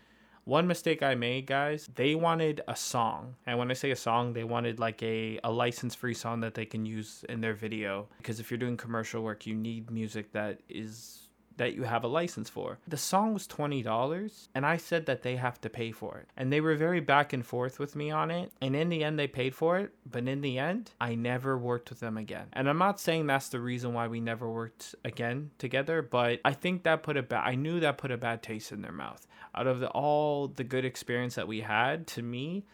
[0.49, 3.35] one mistake I made, guys, they wanted a song.
[3.47, 6.55] And when I say a song, they wanted like a, a license free song that
[6.55, 8.09] they can use in their video.
[8.17, 11.28] Because if you're doing commercial work, you need music that is
[11.59, 12.79] that you have a license for.
[12.89, 16.29] The song was $20 and I said that they have to pay for it.
[16.37, 18.53] And they were very back and forth with me on it.
[18.61, 19.93] And in the end, they paid for it.
[20.11, 22.47] But in the end, I never worked with them again.
[22.53, 26.53] And I'm not saying that's the reason why we never worked again together, but I
[26.53, 29.27] think that put a bad, I knew that put a bad taste in their mouth.
[29.55, 32.65] Out of the, all the good experience that we had, to me,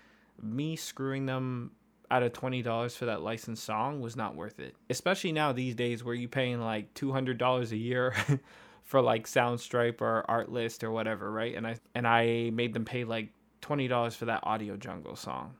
[0.41, 1.73] me screwing them
[2.11, 4.75] out of twenty dollars for that licensed song was not worth it.
[4.91, 8.15] Especially now these days where you're paying like two hundred dollars a year
[8.85, 11.55] for like Soundstripe or Artlist or whatever, right?
[11.55, 15.55] And I and I made them pay like twenty dollars for that Audio Jungle song.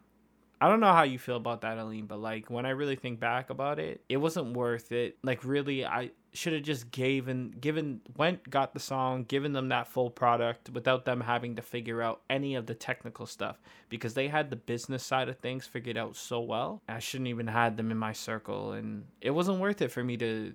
[0.61, 3.21] I don't know how you feel about that, Aline, but like when I really think
[3.21, 5.19] back about it, it wasn't worth it.
[5.23, 9.89] Like really, I should have just given given went got the song, given them that
[9.89, 14.29] full product without them having to figure out any of the technical stuff because they
[14.29, 16.83] had the business side of things figured out so well.
[16.89, 20.17] I shouldn't even had them in my circle, and it wasn't worth it for me
[20.19, 20.55] to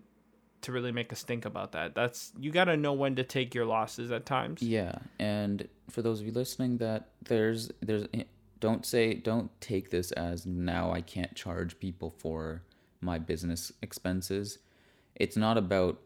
[0.61, 1.95] to really make us think about that.
[1.95, 4.61] That's you got to know when to take your losses at times.
[4.61, 8.23] Yeah, and for those of you listening, that there's there's eh,
[8.59, 12.63] don't say don't take this as now I can't charge people for
[13.01, 14.59] my business expenses.
[15.15, 15.99] It's not about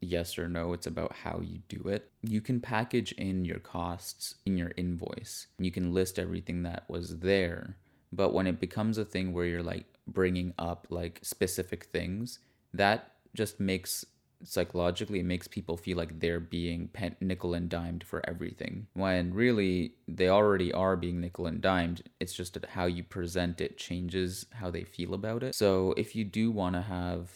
[0.00, 2.10] yes or no, it's about how you do it.
[2.22, 5.48] You can package in your costs in your invoice.
[5.58, 7.76] You can list everything that was there.
[8.12, 12.38] But when it becomes a thing where you're like bringing up like specific things,
[12.72, 14.04] that just makes
[14.44, 16.88] psychologically it makes people feel like they're being
[17.20, 18.86] nickel and dimed for everything.
[18.94, 23.60] When really they already are being nickel and dimed it's just that how you present
[23.60, 25.54] it changes how they feel about it.
[25.54, 27.30] So if you do want to have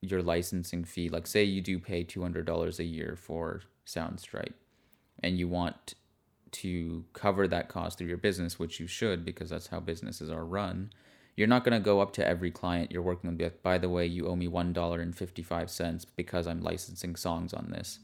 [0.00, 4.52] your licensing fee like say you do pay $200 a year for soundstripe
[5.22, 5.94] and you want
[6.52, 10.44] to cover that cost through your business which you should because that's how businesses are
[10.44, 10.90] run
[11.36, 13.88] you're not going to go up to every client you're working with, like, by the
[13.88, 17.98] way, you owe me $1.55 because I'm licensing songs on this.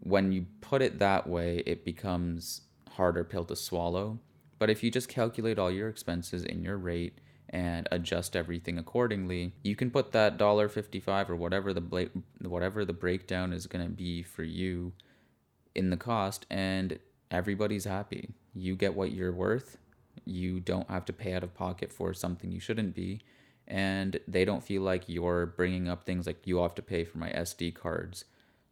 [0.00, 4.18] When you put it that way, it becomes harder pill to swallow.
[4.58, 7.18] But if you just calculate all your expenses in your rate
[7.50, 12.06] and adjust everything accordingly, you can put that $1.55 or whatever the bla-
[12.40, 14.92] whatever the breakdown is going to be for you
[15.74, 16.98] in the cost and
[17.30, 18.30] everybody's happy.
[18.54, 19.76] You get what you're worth
[20.24, 23.20] you don't have to pay out of pocket for something you shouldn't be
[23.68, 27.18] and they don't feel like you're bringing up things like you have to pay for
[27.18, 28.24] my SD cards,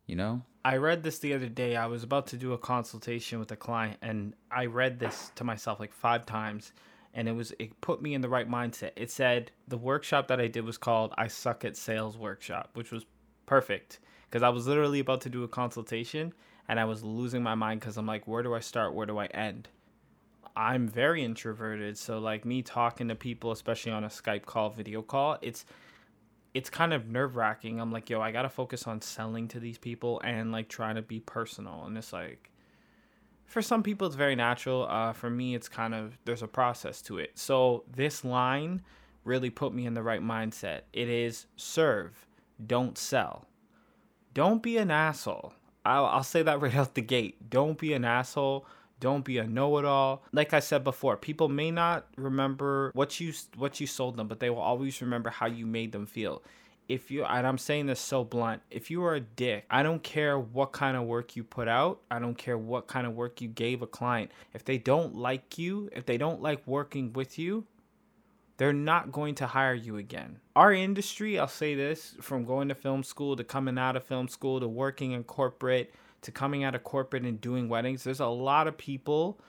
[0.07, 0.42] you know?
[0.64, 1.76] I read this the other day.
[1.76, 5.44] I was about to do a consultation with a client and I read this to
[5.44, 6.72] myself like 5 times
[7.12, 8.92] and it was it put me in the right mindset.
[8.96, 12.92] It said the workshop that I did was called I suck at sales workshop, which
[12.92, 13.04] was
[13.46, 13.98] perfect
[14.30, 16.33] because I was literally about to do a consultation
[16.66, 18.94] and I was losing my mind cuz I'm like where do I start?
[18.94, 19.68] Where do I end?
[20.56, 25.02] I'm very introverted, so like me talking to people, especially on a Skype call, video
[25.02, 25.64] call, it's
[26.54, 27.80] it's kind of nerve wracking.
[27.80, 31.02] I'm like, yo, I gotta focus on selling to these people and like trying to
[31.02, 31.84] be personal.
[31.84, 32.52] And it's like,
[33.44, 34.86] for some people, it's very natural.
[34.88, 37.32] Uh, for me, it's kind of there's a process to it.
[37.34, 38.82] So this line
[39.24, 40.82] really put me in the right mindset.
[40.92, 42.26] It is serve,
[42.64, 43.46] don't sell.
[44.32, 45.54] Don't be an asshole.
[45.84, 47.50] I'll, I'll say that right out the gate.
[47.50, 48.66] Don't be an asshole
[49.04, 50.22] don't be a know-it-all.
[50.32, 54.40] Like I said before, people may not remember what you what you sold them, but
[54.40, 56.42] they will always remember how you made them feel.
[56.88, 60.02] If you and I'm saying this so blunt, if you are a dick, I don't
[60.02, 62.00] care what kind of work you put out.
[62.10, 64.30] I don't care what kind of work you gave a client.
[64.54, 67.66] If they don't like you, if they don't like working with you,
[68.56, 70.38] they're not going to hire you again.
[70.56, 74.28] Our industry, I'll say this, from going to film school to coming out of film
[74.28, 75.92] school to working in corporate
[76.24, 79.40] to coming out of corporate and doing weddings, there's a lot of people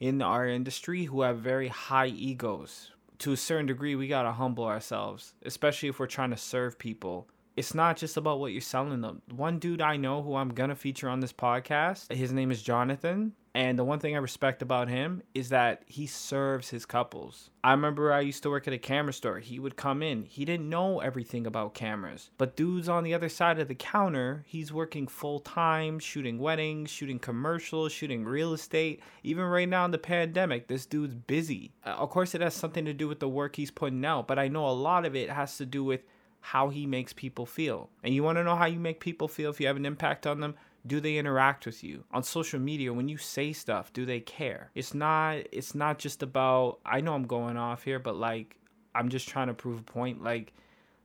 [0.00, 2.90] in our industry who have very high egos.
[3.18, 6.78] To a certain degree, we got to humble ourselves, especially if we're trying to serve
[6.78, 7.28] people.
[7.56, 9.22] It's not just about what you're selling them.
[9.30, 12.62] One dude I know who I'm going to feature on this podcast, his name is
[12.62, 13.32] Jonathan.
[13.56, 17.50] And the one thing I respect about him is that he serves his couples.
[17.62, 19.38] I remember I used to work at a camera store.
[19.38, 20.24] He would come in.
[20.24, 22.30] He didn't know everything about cameras.
[22.36, 26.90] But dude's on the other side of the counter, he's working full time, shooting weddings,
[26.90, 29.00] shooting commercials, shooting real estate.
[29.22, 31.72] Even right now in the pandemic, this dude's busy.
[31.86, 34.38] Uh, of course, it has something to do with the work he's putting out, but
[34.38, 36.02] I know a lot of it has to do with
[36.40, 37.88] how he makes people feel.
[38.02, 40.26] And you want to know how you make people feel if you have an impact
[40.26, 40.56] on them?
[40.86, 42.04] Do they interact with you?
[42.12, 44.70] On social media when you say stuff do they care?
[44.74, 48.56] It's not it's not just about i know i'm going off here but like
[48.94, 50.52] i'm just trying to prove a point like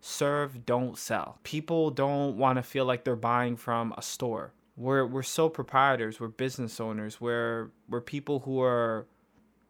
[0.01, 1.39] serve don't sell.
[1.43, 4.53] People don't want to feel like they're buying from a store.
[4.77, 9.07] We're we're sole proprietors we're business owners we're we're people who are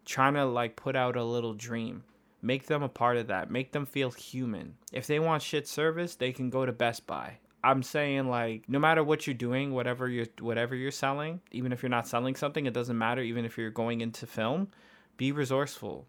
[0.06, 2.04] trying to like put out a little dream.
[2.42, 3.50] Make them a part of that.
[3.50, 4.76] Make them feel human.
[4.94, 8.80] If they want shit service they can go to best buy I'm saying like no
[8.80, 12.66] matter what you're doing, whatever you're whatever you're selling, even if you're not selling something,
[12.66, 13.22] it doesn't matter.
[13.22, 14.70] Even if you're going into film,
[15.18, 16.06] be resourceful,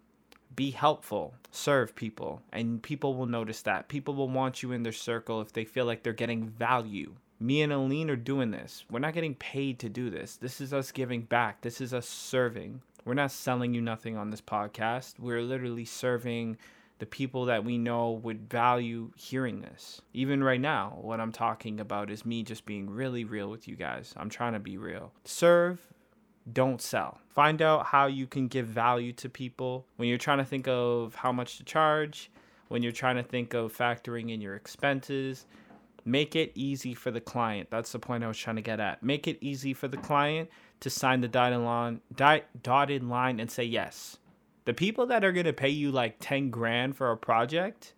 [0.55, 3.89] be helpful, serve people, and people will notice that.
[3.89, 7.15] People will want you in their circle if they feel like they're getting value.
[7.39, 8.85] Me and Aline are doing this.
[8.91, 10.37] We're not getting paid to do this.
[10.37, 11.63] This is us giving back.
[11.63, 12.83] This is us serving.
[13.05, 15.19] We're not selling you nothing on this podcast.
[15.19, 16.59] We're literally serving
[17.01, 20.01] the people that we know would value hearing this.
[20.13, 23.75] Even right now, what I'm talking about is me just being really real with you
[23.75, 24.15] guys.
[24.17, 25.11] I'm trying to be real.
[25.25, 25.81] Serve,
[26.53, 27.19] don't sell.
[27.29, 31.15] Find out how you can give value to people when you're trying to think of
[31.15, 32.31] how much to charge,
[32.69, 35.47] when you're trying to think of factoring in your expenses.
[36.05, 37.71] Make it easy for the client.
[37.71, 39.03] That's the point I was trying to get at.
[39.03, 42.01] Make it easy for the client to sign the dotted line,
[42.63, 44.19] dotted line and say yes.
[44.65, 47.95] The people that are going to pay you like 10 grand for a project,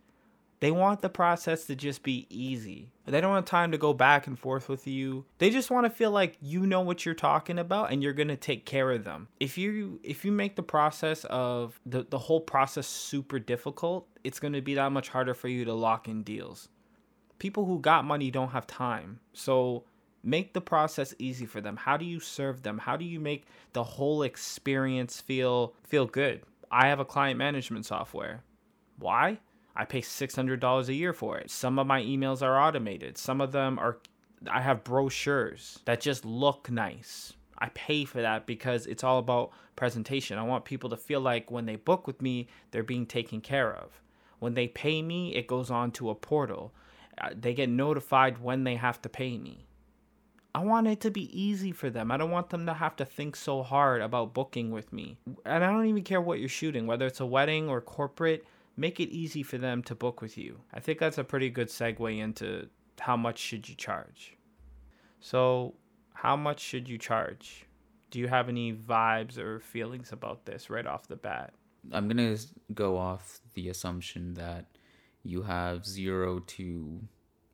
[0.62, 2.92] they want the process to just be easy.
[3.04, 5.24] They don't have time to go back and forth with you.
[5.38, 8.28] They just want to feel like you know what you're talking about and you're going
[8.28, 9.26] to take care of them.
[9.40, 14.38] If you if you make the process of the the whole process super difficult, it's
[14.38, 16.68] going to be that much harder for you to lock in deals.
[17.40, 19.18] People who got money don't have time.
[19.32, 19.82] So
[20.22, 21.76] make the process easy for them.
[21.76, 22.78] How do you serve them?
[22.78, 26.42] How do you make the whole experience feel feel good?
[26.72, 28.42] I have a client management software.
[28.98, 29.38] Why?
[29.76, 31.50] I pay $600 a year for it.
[31.50, 33.18] Some of my emails are automated.
[33.18, 33.98] Some of them are
[34.50, 37.34] I have brochures that just look nice.
[37.58, 40.36] I pay for that because it's all about presentation.
[40.36, 43.72] I want people to feel like when they book with me, they're being taken care
[43.72, 44.00] of.
[44.40, 46.74] When they pay me, it goes on to a portal.
[47.20, 49.68] Uh, they get notified when they have to pay me.
[50.54, 52.10] I want it to be easy for them.
[52.10, 55.16] I don't want them to have to think so hard about booking with me.
[55.46, 58.44] And I don't even care what you're shooting, whether it's a wedding or corporate,
[58.76, 60.60] make it easy for them to book with you.
[60.72, 62.68] I think that's a pretty good segue into
[63.00, 64.36] how much should you charge.
[65.20, 65.74] So,
[66.14, 67.66] how much should you charge?
[68.10, 71.54] Do you have any vibes or feelings about this right off the bat?
[71.90, 72.42] I'm going to
[72.74, 74.66] go off the assumption that
[75.24, 77.00] you have 0 to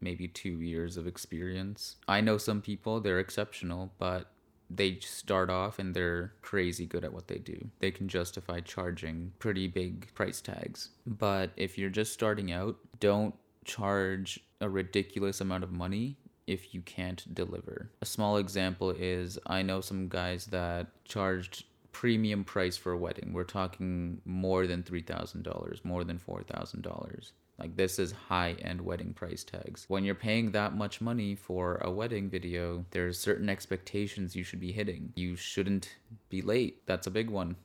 [0.01, 1.97] maybe two years of experience.
[2.07, 4.31] I know some people, they're exceptional, but
[4.71, 7.71] they start off and they're crazy good at what they do.
[7.79, 10.91] They can justify charging pretty big price tags.
[11.07, 13.35] But if you're just starting out, don't
[13.65, 17.91] charge a ridiculous amount of money if you can't deliver.
[18.01, 23.33] A small example is I know some guys that charged premium price for a wedding.
[23.33, 27.33] We're talking more than $3,000, more than $4,000.
[27.59, 29.85] Like this is high end wedding price tags.
[29.89, 34.61] When you're paying that much money for a wedding video, there's certain expectations you should
[34.61, 35.13] be hitting.
[35.17, 35.97] You shouldn't
[36.29, 36.87] be late.
[36.87, 37.57] That's a big one.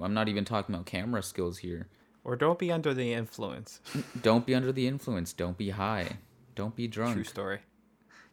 [0.00, 1.88] I'm not even talking about camera skills here.
[2.24, 3.80] Or don't be under the influence.
[4.22, 5.34] don't be under the influence.
[5.34, 6.16] Don't be high.
[6.54, 7.14] Don't be drunk.
[7.14, 7.58] True story.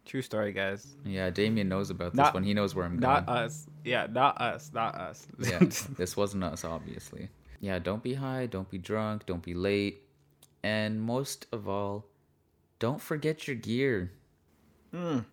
[0.06, 0.96] True story, guys.
[1.04, 2.44] Yeah, Damien knows about this not, one.
[2.44, 3.24] He knows where I'm going.
[3.26, 3.66] Not us.
[3.84, 4.70] Yeah, not us.
[4.72, 5.26] Not us.
[5.38, 5.58] yeah,
[5.98, 7.28] this wasn't us, obviously.
[7.60, 8.46] Yeah, don't be high.
[8.46, 9.26] Don't be drunk.
[9.26, 10.02] Don't be late
[10.62, 12.06] and most of all,
[12.78, 14.12] don't forget your gear.
[14.94, 15.24] Mm.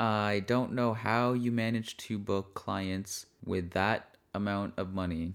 [0.00, 5.34] I don't know how you manage to book clients with that amount of money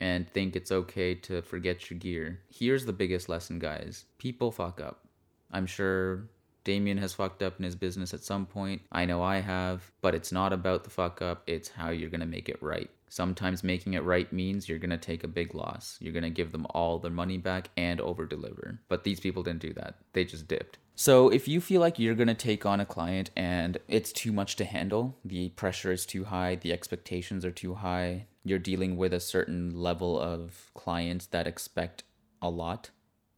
[0.00, 2.40] and think it's okay to forget your gear.
[2.50, 5.06] Here's the biggest lesson, guys people fuck up.
[5.52, 6.28] I'm sure
[6.64, 8.82] Damien has fucked up in his business at some point.
[8.90, 12.26] I know I have, but it's not about the fuck up, it's how you're gonna
[12.26, 12.90] make it right.
[13.08, 15.96] Sometimes making it right means you're going to take a big loss.
[16.00, 18.80] You're going to give them all their money back and over deliver.
[18.88, 19.96] But these people didn't do that.
[20.12, 20.78] They just dipped.
[20.96, 24.32] So if you feel like you're going to take on a client and it's too
[24.32, 28.96] much to handle, the pressure is too high, the expectations are too high, you're dealing
[28.96, 32.04] with a certain level of clients that expect
[32.40, 32.90] a lot,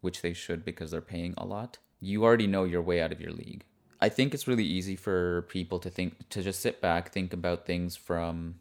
[0.02, 3.20] which they should because they're paying a lot, you already know you're way out of
[3.20, 3.64] your league.
[4.00, 7.64] I think it's really easy for people to think to just sit back, think about
[7.64, 8.56] things from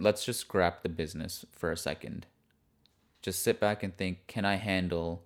[0.00, 2.26] let's just scrap the business for a second.
[3.22, 5.24] Just sit back and think can I handle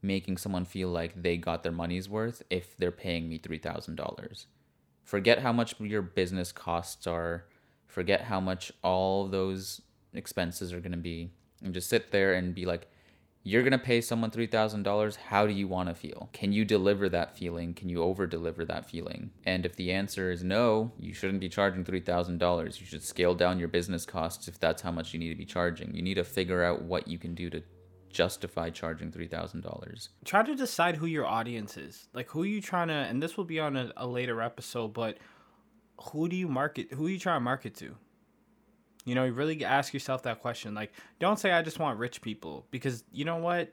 [0.00, 4.46] making someone feel like they got their money's worth if they're paying me $3,000?
[5.02, 7.46] Forget how much your business costs are,
[7.86, 9.82] forget how much all those
[10.14, 11.32] expenses are going to be,
[11.62, 12.88] and just sit there and be like,
[13.42, 15.16] you're going to pay someone $3,000.
[15.16, 16.28] How do you want to feel?
[16.32, 17.72] Can you deliver that feeling?
[17.72, 19.30] Can you over deliver that feeling?
[19.44, 22.80] And if the answer is no, you shouldn't be charging $3,000.
[22.80, 25.46] You should scale down your business costs if that's how much you need to be
[25.46, 25.94] charging.
[25.94, 27.62] You need to figure out what you can do to
[28.10, 30.08] justify charging $3,000.
[30.24, 32.08] Try to decide who your audience is.
[32.12, 34.92] Like who are you trying to and this will be on a, a later episode,
[34.92, 35.16] but
[36.12, 37.96] who do you market who are you trying to market to?
[39.04, 40.74] You know, you really ask yourself that question.
[40.74, 43.72] Like, don't say I just want rich people because you know what?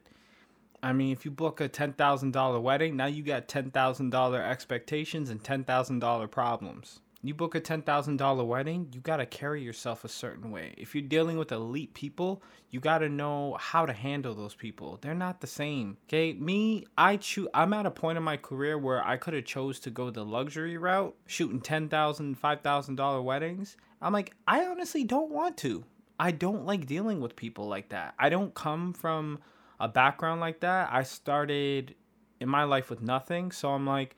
[0.81, 4.11] I mean, if you book a ten thousand dollar wedding, now you got ten thousand
[4.11, 6.99] dollar expectations and ten thousand dollar problems.
[7.23, 10.75] You book a ten thousand dollar wedding, you gotta carry yourself a certain way.
[10.77, 14.99] If you're dealing with elite people, you gotta know how to handle those people.
[15.01, 15.97] They're not the same.
[16.07, 17.47] Okay, me, I choose.
[17.55, 20.23] I'm at a point in my career where I could have chose to go the
[20.23, 25.57] luxury route, shooting ten thousand, five thousand dollar weddings, I'm like, I honestly don't want
[25.57, 25.83] to.
[26.19, 28.13] I don't like dealing with people like that.
[28.17, 29.39] I don't come from
[29.79, 30.89] a background like that.
[30.91, 31.95] I started
[32.39, 33.51] in my life with nothing.
[33.51, 34.15] So I'm like,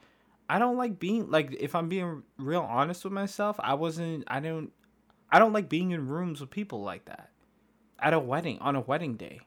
[0.50, 4.40] I don't like being like if I'm being real honest with myself, I wasn't I
[4.40, 4.72] don't
[5.32, 7.30] I don't like being in rooms with people like that.
[8.00, 9.42] At a wedding, on a wedding day.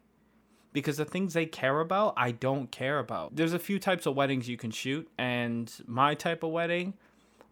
[0.73, 3.37] Because the things they care about, I don't care about.
[3.37, 6.95] There's a few types of weddings you can shoot, and my type of wedding,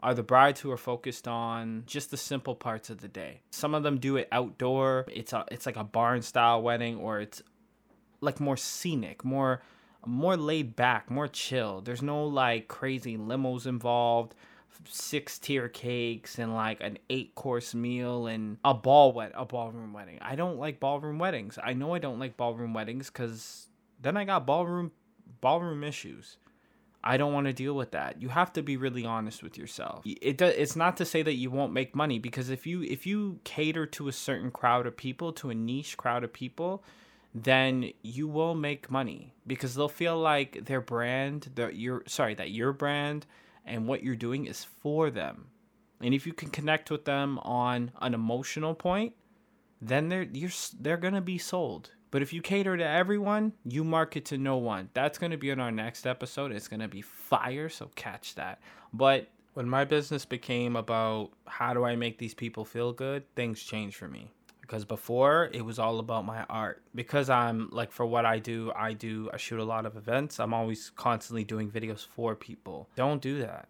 [0.03, 3.41] are the brides who are focused on just the simple parts of the day.
[3.51, 5.07] Some of them do it outdoor.
[5.09, 7.43] It's a it's like a barn style wedding or it's
[8.21, 9.63] like more scenic, more
[10.07, 11.81] more laid back, more chill.
[11.81, 14.35] There's no like crazy limos involved,
[14.89, 19.93] six tier cakes and like an eight course meal and a ball wet a ballroom
[19.93, 20.19] wedding.
[20.23, 21.59] I don't like ballroom weddings.
[21.63, 23.67] I know I don't like ballroom weddings cuz
[24.01, 24.93] then I got ballroom
[25.41, 26.39] ballroom issues.
[27.03, 28.21] I don't want to deal with that.
[28.21, 30.05] You have to be really honest with yourself.
[30.05, 33.07] It does, it's not to say that you won't make money because if you if
[33.07, 36.85] you cater to a certain crowd of people, to a niche crowd of people,
[37.35, 42.51] then you will make money because they'll feel like their brand, their your sorry, that
[42.51, 43.25] your brand
[43.65, 45.47] and what you're doing is for them.
[46.03, 49.15] And if you can connect with them on an emotional point,
[49.81, 51.93] then they're you're they're gonna be sold.
[52.11, 54.91] But if you cater to everyone, you market to no one.
[54.95, 56.53] That's gonna be in our next episode.
[56.53, 58.61] It's gonna be fire, so catch that.
[58.93, 63.63] But when my business became about how do I make these people feel good, things
[63.63, 64.31] changed for me.
[64.61, 66.83] Because before it was all about my art.
[66.95, 70.39] Because I'm like for what I do, I do I shoot a lot of events.
[70.39, 72.89] I'm always constantly doing videos for people.
[72.95, 73.69] Don't do that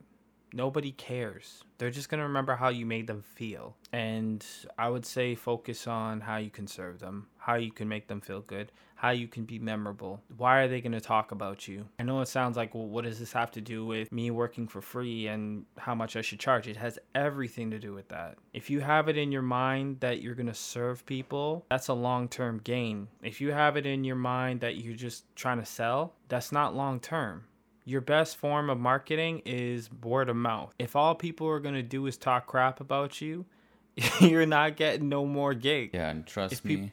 [0.52, 1.64] nobody cares.
[1.78, 3.76] They're just going to remember how you made them feel.
[3.92, 4.44] And
[4.78, 8.20] I would say focus on how you can serve them, how you can make them
[8.20, 8.70] feel good,
[9.00, 10.20] how you can be memorable.
[10.36, 11.86] Why are they going to talk about you?
[11.98, 14.68] I know it sounds like, well, what does this have to do with me working
[14.68, 16.68] for free and how much I should charge?
[16.68, 18.36] It has everything to do with that.
[18.52, 21.94] If you have it in your mind that you're going to serve people, that's a
[21.94, 23.08] long term gain.
[23.22, 26.76] If you have it in your mind that you're just trying to sell, that's not
[26.76, 27.44] long term
[27.84, 30.74] your best form of marketing is word of mouth.
[30.78, 33.46] If all people are going to do is talk crap about you,
[34.20, 35.94] you're not getting no more gigs.
[35.94, 36.90] Yeah, and trust if me, pe-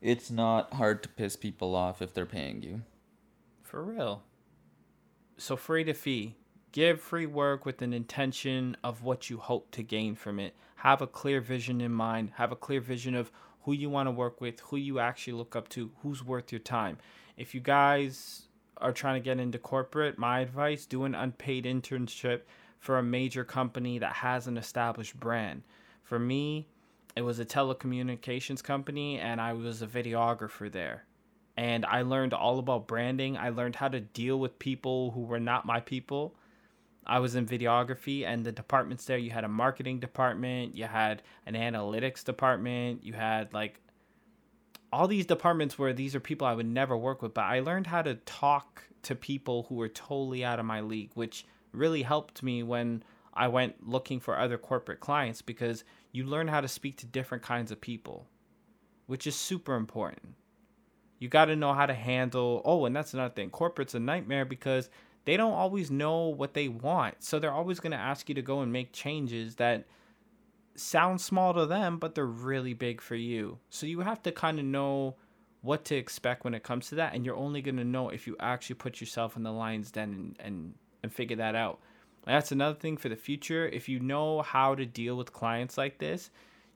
[0.00, 2.82] it's not hard to piss people off if they're paying you.
[3.62, 4.22] For real.
[5.38, 6.36] So free to fee.
[6.72, 10.54] Give free work with an intention of what you hope to gain from it.
[10.76, 12.32] Have a clear vision in mind.
[12.36, 13.30] Have a clear vision of
[13.62, 16.58] who you want to work with, who you actually look up to, who's worth your
[16.58, 16.98] time.
[17.36, 18.48] If you guys
[18.82, 22.42] are trying to get into corporate, my advice do an unpaid internship
[22.78, 25.62] for a major company that has an established brand.
[26.02, 26.68] For me,
[27.16, 31.04] it was a telecommunications company and I was a videographer there.
[31.56, 33.36] And I learned all about branding.
[33.36, 36.34] I learned how to deal with people who were not my people.
[37.06, 41.22] I was in videography, and the departments there you had a marketing department, you had
[41.46, 43.80] an analytics department, you had like
[44.92, 47.86] all these departments where these are people I would never work with, but I learned
[47.86, 52.42] how to talk to people who were totally out of my league, which really helped
[52.42, 56.98] me when I went looking for other corporate clients because you learn how to speak
[56.98, 58.26] to different kinds of people,
[59.06, 60.34] which is super important.
[61.18, 62.60] You got to know how to handle.
[62.64, 63.48] Oh, and that's another thing.
[63.50, 64.90] Corporate's a nightmare because
[65.24, 67.22] they don't always know what they want.
[67.22, 69.84] So they're always going to ask you to go and make changes that
[70.74, 73.58] sound small to them, but they're really big for you.
[73.70, 75.16] So you have to kind of know
[75.60, 78.36] what to expect when it comes to that, and you're only gonna know if you
[78.40, 81.80] actually put yourself in the lion's den and and, and figure that out.
[82.24, 83.68] that's another thing for the future.
[83.68, 86.30] If you know how to deal with clients like this,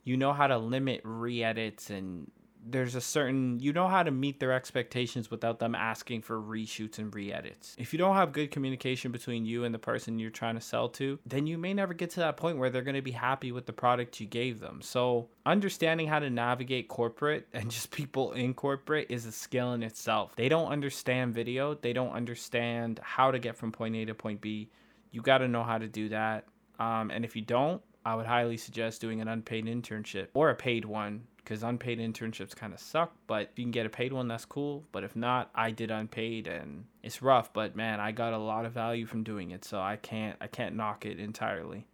[0.04, 2.30] you know how to limit re-edits and
[2.68, 6.98] there's a certain you know how to meet their expectations without them asking for reshoots
[6.98, 7.74] and re-edits.
[7.78, 10.88] If you don't have good communication between you and the person you're trying to sell
[10.90, 13.52] to, then you may never get to that point where they're going to be happy
[13.52, 14.82] with the product you gave them.
[14.82, 19.82] So, understanding how to navigate corporate and just people in corporate is a skill in
[19.82, 20.34] itself.
[20.36, 24.40] They don't understand video, they don't understand how to get from point A to point
[24.40, 24.70] B.
[25.12, 26.46] You got to know how to do that.
[26.78, 30.54] Um, and if you don't, I would highly suggest doing an unpaid internship or a
[30.54, 33.14] paid one because unpaid internships kind of suck.
[33.28, 34.84] But if you can get a paid one, that's cool.
[34.90, 37.52] But if not, I did unpaid, and it's rough.
[37.52, 40.48] But man, I got a lot of value from doing it, so I can't I
[40.48, 41.86] can't knock it entirely.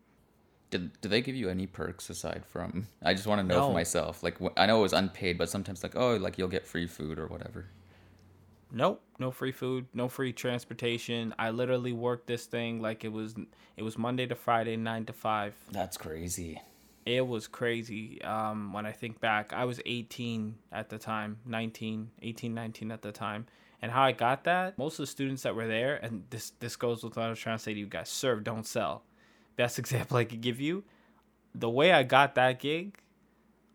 [0.70, 2.86] Did, do they give you any perks aside from?
[3.02, 3.66] I just want to know no.
[3.68, 4.22] for myself.
[4.22, 7.18] Like I know it was unpaid, but sometimes like oh like you'll get free food
[7.18, 7.66] or whatever.
[8.74, 11.34] Nope, no free food, no free transportation.
[11.38, 13.34] I literally worked this thing like it was
[13.76, 15.54] it was Monday to Friday, nine to five.
[15.70, 16.58] That's crazy
[17.04, 19.52] it was crazy um, when I think back.
[19.52, 23.46] I was 18 at the time, 19, 18, 19 at the time.
[23.80, 26.76] And how I got that, most of the students that were there, and this this
[26.76, 29.02] goes with what I was trying to say to you guys: serve, don't sell.
[29.56, 30.84] Best example I could give you,
[31.52, 32.98] the way I got that gig,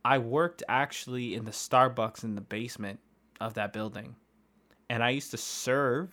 [0.06, 3.02] I worked actually in the Starbucks in the basement
[3.42, 4.16] of that building,
[4.90, 6.10] and I used to serve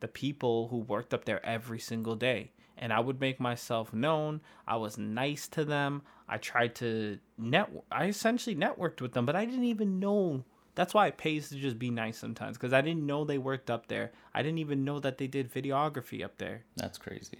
[0.00, 4.40] the people who worked up there every single day and I would make myself known.
[4.66, 6.02] I was nice to them.
[6.28, 7.70] I tried to net.
[7.90, 10.44] I essentially networked with them, but I didn't even know.
[10.74, 13.70] That's why it pays to just be nice sometimes because I didn't know they worked
[13.70, 14.12] up there.
[14.34, 16.64] I didn't even know that they did videography up there.
[16.76, 17.38] That's crazy.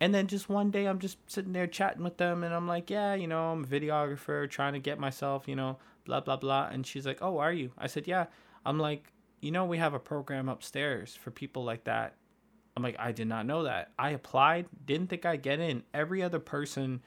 [0.00, 2.90] And then just one day I'm just sitting there chatting with them and I'm like,
[2.90, 6.68] yeah, you know, I'm a videographer trying to get myself, you know, blah, blah, blah.
[6.70, 7.70] And she's like, oh, are you?
[7.78, 8.26] I said, yeah.
[8.66, 12.16] I'm like, you know, we have a program upstairs for people like that.
[12.76, 13.92] I'm like, I did not know that.
[13.98, 15.84] I applied, didn't think I'd get in.
[15.94, 17.02] Every other person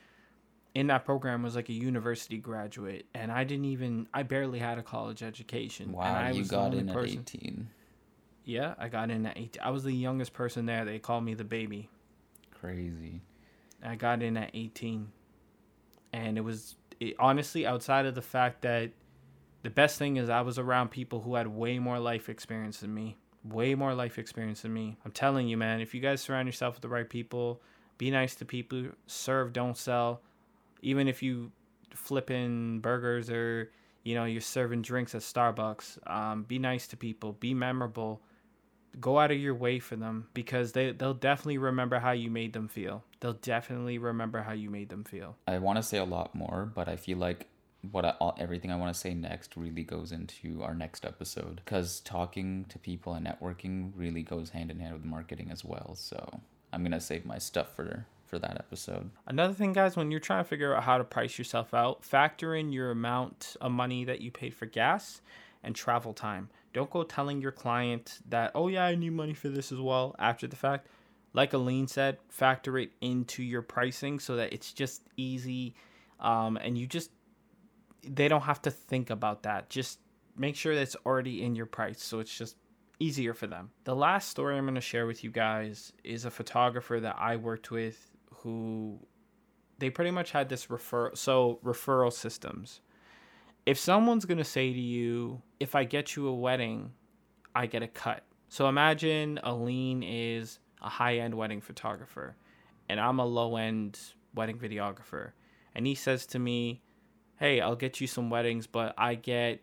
[0.77, 4.77] in that program was like a university graduate, and I didn't even I barely had
[4.77, 5.91] a college education.
[5.91, 7.17] Wow, and I you got in person.
[7.17, 7.69] at eighteen.
[8.45, 9.59] Yeah, I got in at eighteen.
[9.63, 10.85] I was the youngest person there.
[10.85, 11.89] They called me the baby.
[12.53, 13.21] Crazy.
[13.83, 15.11] I got in at eighteen,
[16.13, 18.91] and it was it, honestly outside of the fact that
[19.63, 22.93] the best thing is I was around people who had way more life experience than
[22.93, 23.17] me.
[23.43, 24.97] Way more life experience than me.
[25.03, 25.81] I'm telling you, man.
[25.81, 27.63] If you guys surround yourself with the right people,
[27.97, 28.89] Be nice to people.
[29.07, 30.21] Serve, don't sell.
[30.81, 31.51] Even if you
[31.91, 33.71] flipping burgers or
[34.03, 37.33] you know you're serving drinks at Starbucks, um, be nice to people.
[37.33, 38.21] Be memorable.
[38.99, 42.53] Go out of your way for them because they they'll definitely remember how you made
[42.53, 43.03] them feel.
[43.19, 45.35] They'll definitely remember how you made them feel.
[45.47, 47.47] I want to say a lot more, but I feel like
[47.91, 51.61] what I, all, everything I want to say next really goes into our next episode
[51.63, 55.95] because talking to people and networking really goes hand in hand with marketing as well.
[55.95, 56.41] So
[56.73, 59.09] I'm gonna save my stuff for for that episode.
[59.25, 62.55] Another thing, guys, when you're trying to figure out how to price yourself out, factor
[62.55, 65.21] in your amount of money that you paid for gas
[65.63, 66.49] and travel time.
[66.73, 70.15] Don't go telling your client that, oh, yeah, I need money for this as well
[70.19, 70.87] after the fact.
[71.33, 75.75] Like Aline said, factor it into your pricing so that it's just easy
[76.19, 77.11] um, and you just,
[78.03, 79.69] they don't have to think about that.
[79.69, 79.99] Just
[80.35, 82.55] make sure that's already in your price so it's just
[82.99, 83.69] easier for them.
[83.83, 87.35] The last story I'm going to share with you guys is a photographer that I
[87.35, 88.99] worked with who
[89.79, 92.81] they pretty much had this refer so referral systems.
[93.65, 96.93] If someone's going to say to you, if I get you a wedding,
[97.53, 98.23] I get a cut.
[98.49, 102.37] So imagine Aline is a high-end wedding photographer
[102.87, 103.99] and I'm a low-end
[104.33, 105.31] wedding videographer.
[105.75, 106.81] And he says to me,
[107.37, 109.61] "Hey, I'll get you some weddings, but I get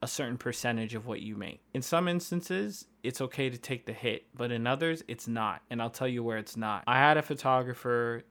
[0.00, 1.60] a certain percentage of what you make.
[1.74, 5.62] In some instances, it's okay to take the hit, but in others, it's not.
[5.70, 6.84] And I'll tell you where it's not.
[6.86, 8.22] I had a photographer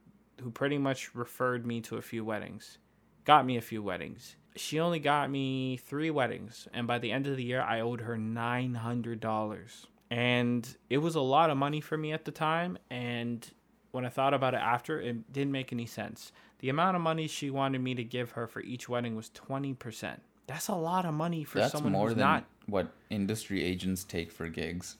[0.41, 2.78] who pretty much referred me to a few weddings,
[3.26, 4.36] got me a few weddings.
[4.55, 8.01] She only got me three weddings, and by the end of the year, I owed
[8.01, 9.86] her $900.
[10.09, 12.78] And it was a lot of money for me at the time.
[12.89, 13.47] And
[13.91, 16.32] when I thought about it after, it didn't make any sense.
[16.59, 20.20] The amount of money she wanted me to give her for each wedding was 20%.
[20.48, 24.04] That's a lot of money for That's someone more who's than not what industry agents
[24.04, 24.98] take for gigs.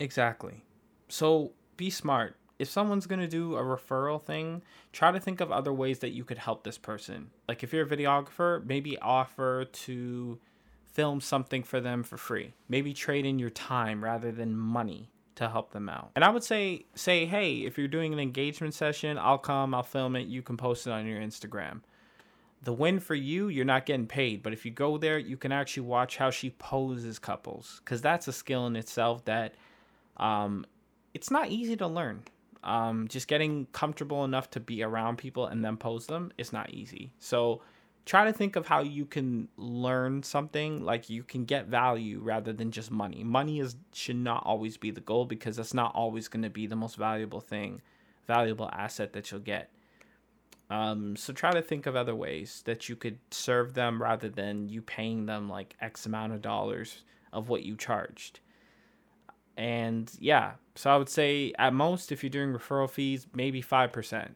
[0.00, 0.64] Exactly.
[1.08, 2.36] So be smart.
[2.58, 4.62] If someone's going to do a referral thing,
[4.92, 7.30] try to think of other ways that you could help this person.
[7.48, 10.38] Like if you're a videographer, maybe offer to
[10.84, 12.52] film something for them for free.
[12.68, 16.10] Maybe trade in your time rather than money to help them out.
[16.14, 19.82] And I would say say, "Hey, if you're doing an engagement session, I'll come, I'll
[19.82, 21.80] film it, you can post it on your Instagram."
[22.62, 24.42] The win for you, you're not getting paid.
[24.42, 28.28] But if you go there, you can actually watch how she poses couples because that's
[28.28, 29.54] a skill in itself that
[30.16, 30.64] um,
[31.12, 32.22] it's not easy to learn.
[32.62, 36.70] Um, just getting comfortable enough to be around people and then pose them is not
[36.70, 37.12] easy.
[37.18, 37.60] So
[38.04, 42.52] try to think of how you can learn something like you can get value rather
[42.52, 43.24] than just money.
[43.24, 46.68] Money is should not always be the goal because that's not always going to be
[46.68, 47.82] the most valuable thing,
[48.28, 49.70] valuable asset that you'll get.
[50.72, 54.70] Um, so try to think of other ways that you could serve them rather than
[54.70, 58.40] you paying them like X amount of dollars of what you charged.
[59.54, 64.30] And yeah, so I would say at most, if you're doing referral fees, maybe 5%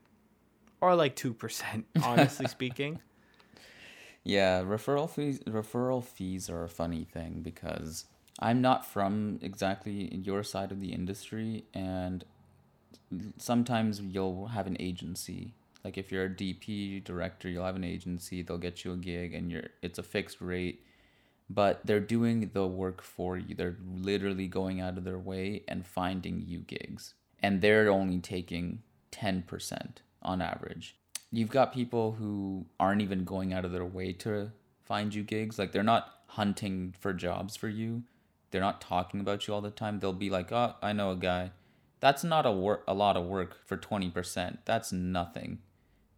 [0.83, 3.01] or like 2%, honestly speaking.
[4.23, 8.05] Yeah, referral fees referral fees are a funny thing because
[8.41, 12.27] I'm not from exactly your side of the industry and
[13.39, 15.55] sometimes you'll have an agency
[15.87, 19.35] like if you're a DP director, you'll have an agency, they'll get you a gig
[19.35, 20.85] and you're it's a fixed rate,
[21.49, 23.55] but they're doing the work for you.
[23.55, 27.15] They're literally going out of their way and finding you gigs.
[27.41, 28.83] And they're only taking
[29.13, 30.97] 10% on average.
[31.31, 34.51] You've got people who aren't even going out of their way to
[34.83, 35.57] find you gigs.
[35.57, 38.03] Like they're not hunting for jobs for you.
[38.51, 40.01] They're not talking about you all the time.
[40.01, 41.53] They'll be like, "Oh, I know a guy."
[42.01, 44.59] That's not a work a lot of work for 20%.
[44.65, 45.59] That's nothing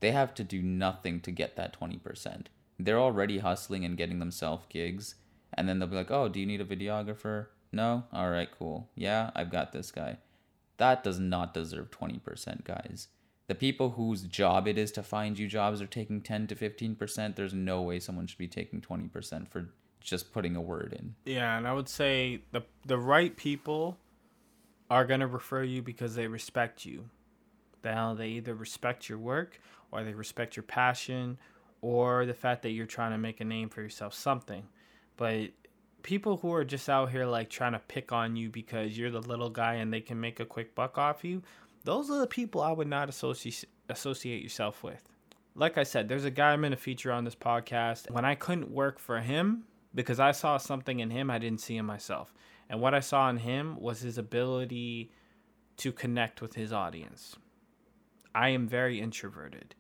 [0.01, 2.47] they have to do nothing to get that 20%.
[2.79, 5.17] They're already hustling and getting themselves gigs.
[5.55, 7.47] And then they'll be like, oh, do you need a videographer?
[7.73, 8.05] No?
[8.13, 8.89] All right, cool.
[8.95, 10.19] Yeah, I've got this guy.
[10.77, 13.09] That does not deserve 20%, guys.
[13.49, 17.35] The people whose job it is to find you jobs are taking 10 to 15%.
[17.35, 19.71] There's no way someone should be taking 20% for
[20.01, 21.15] just putting a word in.
[21.25, 23.99] Yeah, and I would say the the right people
[24.91, 27.11] are going to refer you because they respect you.
[27.85, 29.61] Now they either respect your work
[29.91, 31.39] or they respect your passion
[31.81, 34.65] or the fact that you're trying to make a name for yourself something.
[35.17, 35.51] But
[36.03, 39.21] people who are just out here like trying to pick on you because you're the
[39.21, 41.43] little guy and they can make a quick buck off you
[41.85, 45.03] those are the people i would not associate associate yourself with.
[45.55, 48.11] Like i said there's a guy i'm going to feature on this podcast.
[48.11, 49.65] When i couldn't work for him
[49.95, 52.33] because i saw something in him i didn't see in myself.
[52.69, 55.11] And what i saw in him was his ability
[55.79, 57.37] to connect with his audience.
[58.35, 59.75] I am very introverted.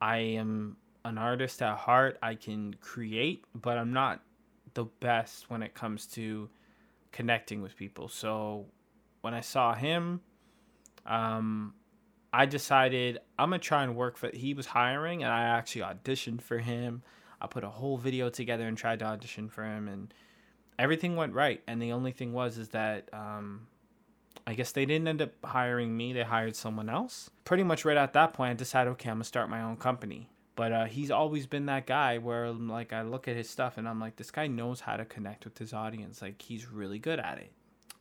[0.00, 2.18] I am an artist at heart.
[2.22, 4.22] I can create, but I'm not
[4.74, 6.48] the best when it comes to
[7.12, 8.08] connecting with people.
[8.08, 8.66] So
[9.20, 10.20] when I saw him,
[11.06, 11.74] um,
[12.32, 14.30] I decided I'm gonna try and work for.
[14.32, 17.02] He was hiring, and I actually auditioned for him.
[17.40, 20.14] I put a whole video together and tried to audition for him, and
[20.78, 21.62] everything went right.
[21.66, 23.66] And the only thing was is that um,
[24.46, 26.12] I guess they didn't end up hiring me.
[26.12, 27.30] They hired someone else.
[27.44, 30.28] Pretty much right at that point, I decided, okay, I'm gonna start my own company.
[30.56, 33.88] But uh, he's always been that guy where like I look at his stuff and
[33.88, 36.20] I'm like, this guy knows how to connect with his audience.
[36.20, 37.52] Like he's really good at it.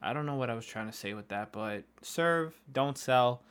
[0.01, 3.41] I don't know what I was trying to say with that, but serve, don't sell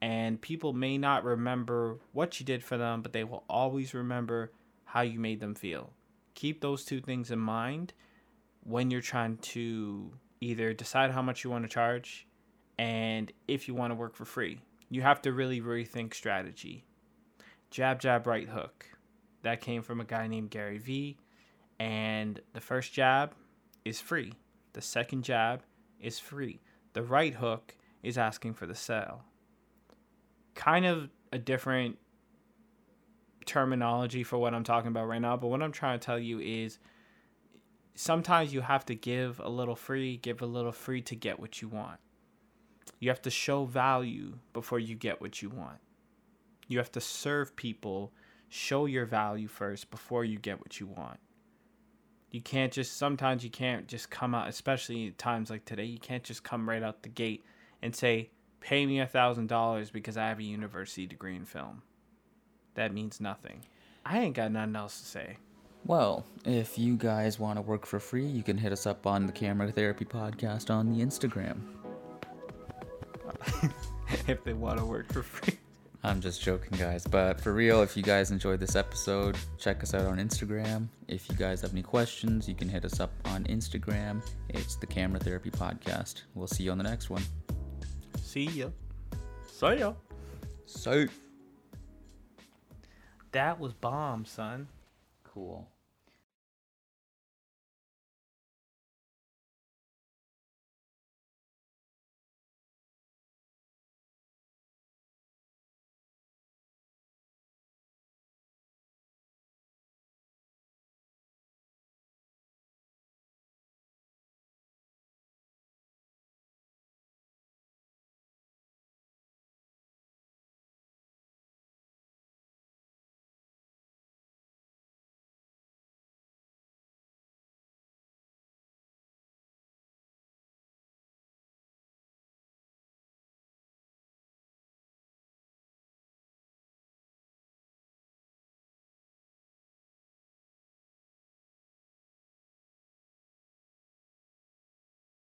[0.00, 4.52] and people may not remember what you did for them, but they will always remember
[4.84, 5.90] how you made them feel.
[6.34, 7.92] Keep those two things in mind
[8.62, 12.26] when you're trying to either decide how much you want to charge
[12.78, 14.60] and if you want to work for free.
[14.88, 16.84] You have to really rethink strategy.
[17.70, 18.86] Jab, jab, right hook.
[19.42, 21.16] That came from a guy named Gary Vee.
[21.78, 23.34] And the first jab
[23.84, 24.32] is free.
[24.72, 25.62] The second jab
[26.00, 26.60] is free.
[26.92, 29.24] The right hook is asking for the sale
[30.56, 31.98] kind of a different
[33.44, 36.40] terminology for what I'm talking about right now, but what I'm trying to tell you
[36.40, 36.78] is
[37.96, 41.60] sometimes you have to give a little free, give a little free to get what
[41.60, 41.98] you want.
[43.00, 45.78] You have to show value before you get what you want.
[46.68, 48.12] You have to serve people,
[48.48, 51.18] show your value first before you get what you want.
[52.30, 55.98] You can't just, sometimes you can't just come out, especially in times like today, you
[55.98, 57.44] can't just come right out the gate
[57.82, 58.30] and say,
[58.60, 61.82] pay me a thousand dollars because I have a university degree in film.
[62.74, 63.64] That means nothing.
[64.04, 65.36] I ain't got nothing else to say.
[65.86, 69.24] Well, if you guys want to work for free, you can hit us up on
[69.24, 71.60] the Camera Therapy Podcast on the Instagram.
[74.26, 75.56] if they want to work for free.
[76.02, 77.06] I'm just joking, guys.
[77.06, 80.88] But for real, if you guys enjoyed this episode, check us out on Instagram.
[81.06, 84.22] If you guys have any questions, you can hit us up on Instagram.
[84.48, 86.22] It's the Camera Therapy Podcast.
[86.34, 87.22] We'll see you on the next one.
[88.22, 88.70] See ya.
[89.46, 89.92] See ya.
[90.66, 91.16] Safe.
[93.30, 94.66] That was bomb, son.
[95.22, 95.68] Cool.